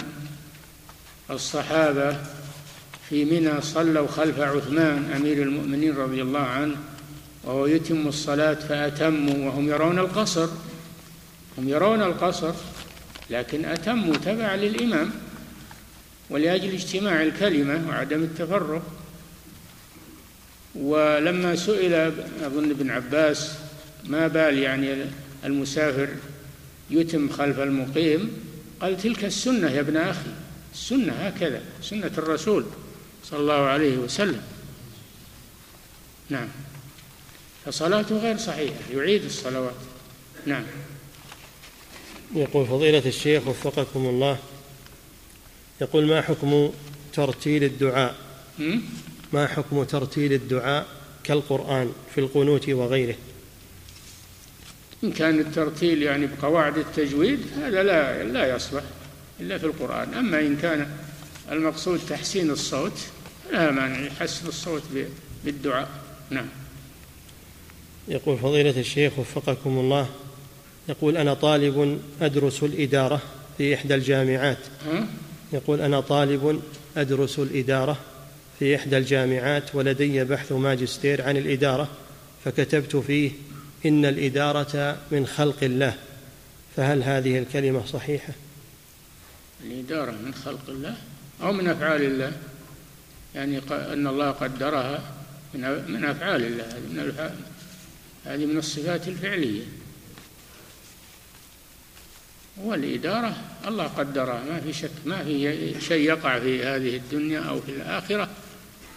[1.31, 2.16] الصحابة
[3.09, 6.76] في منى صلوا خلف عثمان أمير المؤمنين رضي الله عنه
[7.45, 10.49] وهو يتم الصلاة فأتموا وهم يرون القصر.
[11.59, 12.55] هم يرون القصر.
[13.31, 15.11] لكن أتموا تبع للإمام
[16.31, 18.83] ولأجل اجتماع الكلمة وعدم التفرق
[20.74, 21.95] ولما سئل
[22.45, 23.53] أظن ابن عباس
[24.05, 25.05] ما بال يعني
[25.45, 26.09] المسافر
[26.91, 28.31] يتم خلف المقيم
[28.81, 30.31] قال تلك السنة يا ابن أخي
[30.74, 32.64] السنة هكذا سنة الرسول
[33.24, 34.43] صلى الله عليه وسلم.
[36.31, 36.49] نعم.
[37.64, 39.74] فصلاته غير صحيحة يعيد الصلوات.
[40.47, 40.64] نعم.
[42.35, 44.39] يقول فضيلة الشيخ وفقكم الله.
[45.81, 46.70] يقول ما حكم
[47.12, 48.14] ترتيل الدعاء؟
[49.33, 50.87] ما حكم ترتيل الدعاء
[51.24, 53.14] كالقرآن في القنوت وغيره؟
[55.05, 58.83] إن كان الترتيل يعني بقواعد التجويد هذا لا لا يصلح
[59.41, 60.14] إلا في القرآن.
[60.14, 60.91] أما إن كان
[61.53, 63.01] المقصود تحسين الصوت
[63.53, 64.83] لا مانع يحسن الصوت
[65.45, 65.89] بالدعاء.
[66.31, 66.47] نعم.
[68.09, 70.09] يقول فضيلة الشيخ وفقكم الله
[70.89, 73.22] يقول أنا طالب أدرس الإدارة
[73.59, 74.59] في إحدى الجامعات.
[75.53, 76.62] يقول أنا طالب
[76.97, 77.99] أدرس الإدارة
[78.59, 81.89] في إحدى الجامعات ولدي بحث ماجستير عن الإدارة
[82.45, 83.30] فكتبت فيه
[83.86, 85.95] إن الإدارة من خلق الله.
[86.76, 88.32] فهل هذه الكلمة صحيحة؟
[89.64, 90.97] الإدارة من خلق الله
[91.43, 92.32] أو من أفعال الله؟
[93.34, 95.03] يعني أن الله قدرها
[95.55, 96.64] من من أفعال الله.
[96.64, 97.34] هذه من
[98.24, 99.62] هذه من الصفات الفعلية.
[102.64, 103.36] والإدارة
[103.68, 104.44] الله قدرها.
[104.44, 108.28] ما في شك ما في شيء يقع في هذه الدنيا أو في الآخرة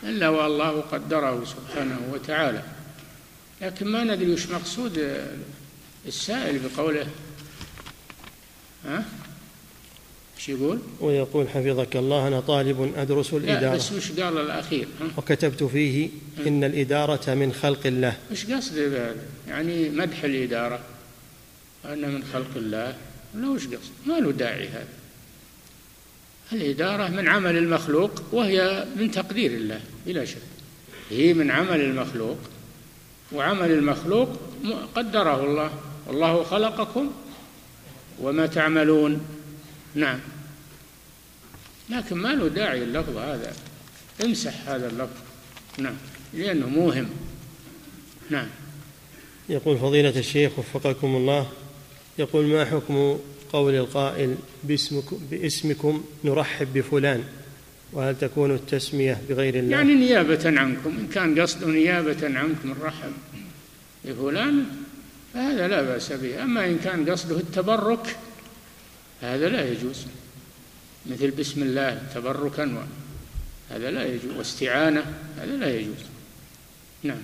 [0.04, 2.64] إلا والله قدره سبحانه وتعالى.
[3.62, 5.18] لكن ما ندري وش مقصود
[6.08, 7.08] السائل بقوله
[8.86, 9.06] ها؟
[10.38, 13.60] إيش يقول؟ ويقول حفظك الله أنا طالب أدرس الإدارة.
[13.60, 16.10] لا بس وش قال الأخير؟ ها؟ وكتبت فيه
[16.48, 18.18] إن الإدارة من خلق الله.
[18.32, 19.16] وش قصده؟ بهذا؟
[19.48, 20.80] يعني مدح الإدارة.
[21.86, 22.96] انها من خلق الله.
[23.36, 24.88] ولا وش قصد؟ ما له داعي هذا.
[26.54, 30.42] الإدارة من عمل المخلوق وهي من تقدير الله بلا شك.
[31.10, 32.38] هي من عمل المخلوق
[33.32, 34.30] وعمل المخلوق
[34.96, 35.72] قدره الله.
[36.08, 37.12] والله خلقكم
[38.20, 39.26] وما تعملون.
[39.96, 40.20] نعم.
[41.90, 43.54] لكن ما له داعي اللفظ هذا.
[44.24, 45.18] امسح هذا اللفظ.
[45.78, 45.96] نعم.
[46.34, 47.10] لأنه موهم.
[48.30, 48.48] نعم.
[49.50, 51.50] يقول فضيلة الشيخ وفقكم الله
[52.20, 53.20] يقول ما حكم
[53.54, 57.24] قول القائل باسمكم, باسمكم نرحب بفلان؟
[57.94, 60.98] وهل تكون التسمية بغير الله؟ يعني نيابة عنكم.
[61.00, 63.12] إن كان قصده نيابة عنكم نرحب
[64.06, 64.66] بفلان
[65.34, 66.44] فهذا لا بأس به.
[66.44, 68.16] أما إن كان قصده التبرك
[69.22, 70.06] هذا لا يجوز.
[71.06, 72.88] مثل بسم الله تبركا
[73.70, 74.38] هذا لا يجوز.
[74.38, 75.06] واستعانة
[75.38, 76.04] هذا لا يجوز.
[77.04, 77.22] نعم.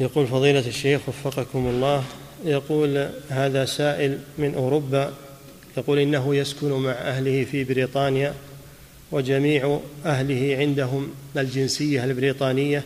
[0.00, 2.04] يقول فضيلة الشيخ وفقكم الله
[2.44, 5.12] يقول هذا سائل من أوروبا
[5.76, 8.34] يقول إنه يسكن مع أهله في بريطانيا
[9.12, 12.84] وجميع أهله عندهم الجنسية البريطانية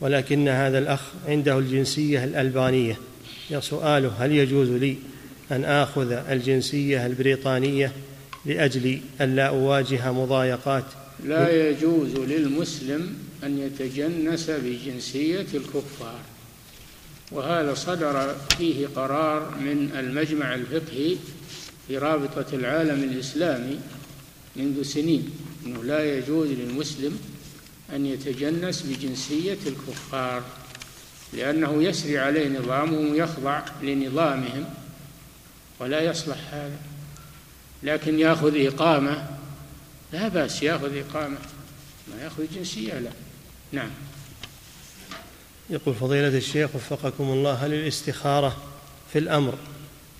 [0.00, 2.96] ولكن هذا الأخ عنده الجنسية الألبانية.
[3.60, 4.96] سؤاله هل يجوز لي
[5.52, 7.92] أن آخذ الجنسية البريطانية
[8.46, 10.84] لأجل ألا أواجه مضايقات؟
[11.24, 13.14] لا يجوز للمسلم
[13.44, 16.20] أن يتجنس بجنسية الكفار.
[17.30, 21.16] وهذا صدر فيه قرار من المجمع الفقهي
[21.88, 23.80] في رابطة العالم الإسلامي
[24.56, 25.30] منذ سنين
[25.66, 27.18] أنه لا يجوز للمسلم
[27.94, 30.42] أن يتجنس بجنسية الكفار
[31.32, 34.64] لأنه يسري عليه نظامهم ويخضع لنظامهم
[35.80, 36.78] ولا يصلح هذا.
[37.82, 39.28] لكن يأخذ إقامة
[40.12, 41.38] لا بأس يأخذ إقامة
[42.08, 43.10] ما يأخذ جنسية لا.
[43.72, 43.90] نعم.
[45.70, 48.56] يقول فضيلة الشيخ وفقكم الله هل الاستخارة
[49.12, 49.54] في الأمر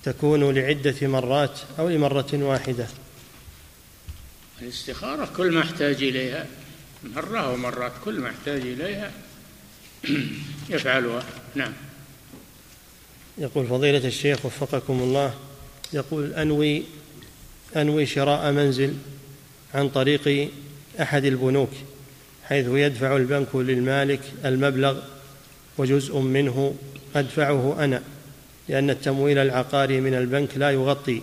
[0.02, 2.86] تكون لعدة مرات أو لمرة واحدة؟
[4.62, 6.46] الاستخارة كل ما احتاج إليها
[7.04, 9.12] مرة ومرات كل ما احتاج إليها
[10.70, 11.22] يفعلها.
[11.54, 11.72] نعم.
[13.38, 15.34] يقول فضيلة الشيخ وفقكم الله
[15.92, 16.82] يقول أنوي
[17.76, 18.94] أنوي شراء منزل
[19.74, 20.50] عن طريق
[21.00, 21.70] أحد البنوك
[22.44, 25.00] حيث يدفع البنك للمالك المبلغ
[25.78, 26.74] وجزء منه
[27.16, 28.02] أدفعه أنا
[28.68, 31.22] لأن التمويل العقاري من البنك لا يغطي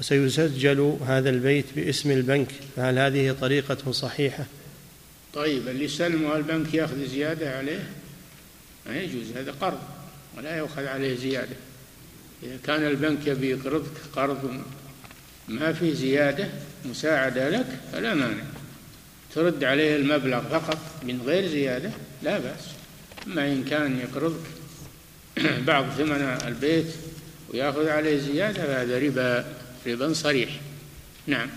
[0.00, 2.48] وسيسجل هذا البيت باسم البنك.
[2.76, 4.44] فهل هذه طريقة صحيحة؟
[5.34, 7.84] طيب اللي سلمه البنك يأخذ زيادة عليه؟
[8.86, 9.78] ما يجوز هذا قرض
[10.36, 11.56] ولا يؤخذ عليه زيادة.
[12.42, 14.62] إذا كان البنك يبي يقرضك قرض
[15.48, 16.48] ما فيه زيادة
[16.84, 18.44] مساعدة لك فلا مانع.
[19.34, 21.90] ترد عليه المبلغ فقط من غير زيادة
[22.22, 22.71] لا بأس.
[23.26, 24.46] أما إن كان يقرضك.
[25.66, 26.86] بعض ثمن البيت
[27.50, 29.44] ويأخذ عليه زيادة فهذا ربا
[29.86, 30.60] ربا صريح.
[31.26, 31.48] نعم.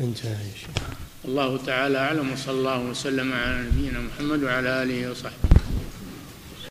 [0.00, 0.84] انتهى يا شيخ.
[1.24, 5.51] الله تعالى أعلم وصلى الله وسلم على نبينا محمد وعلى آله وصحبه.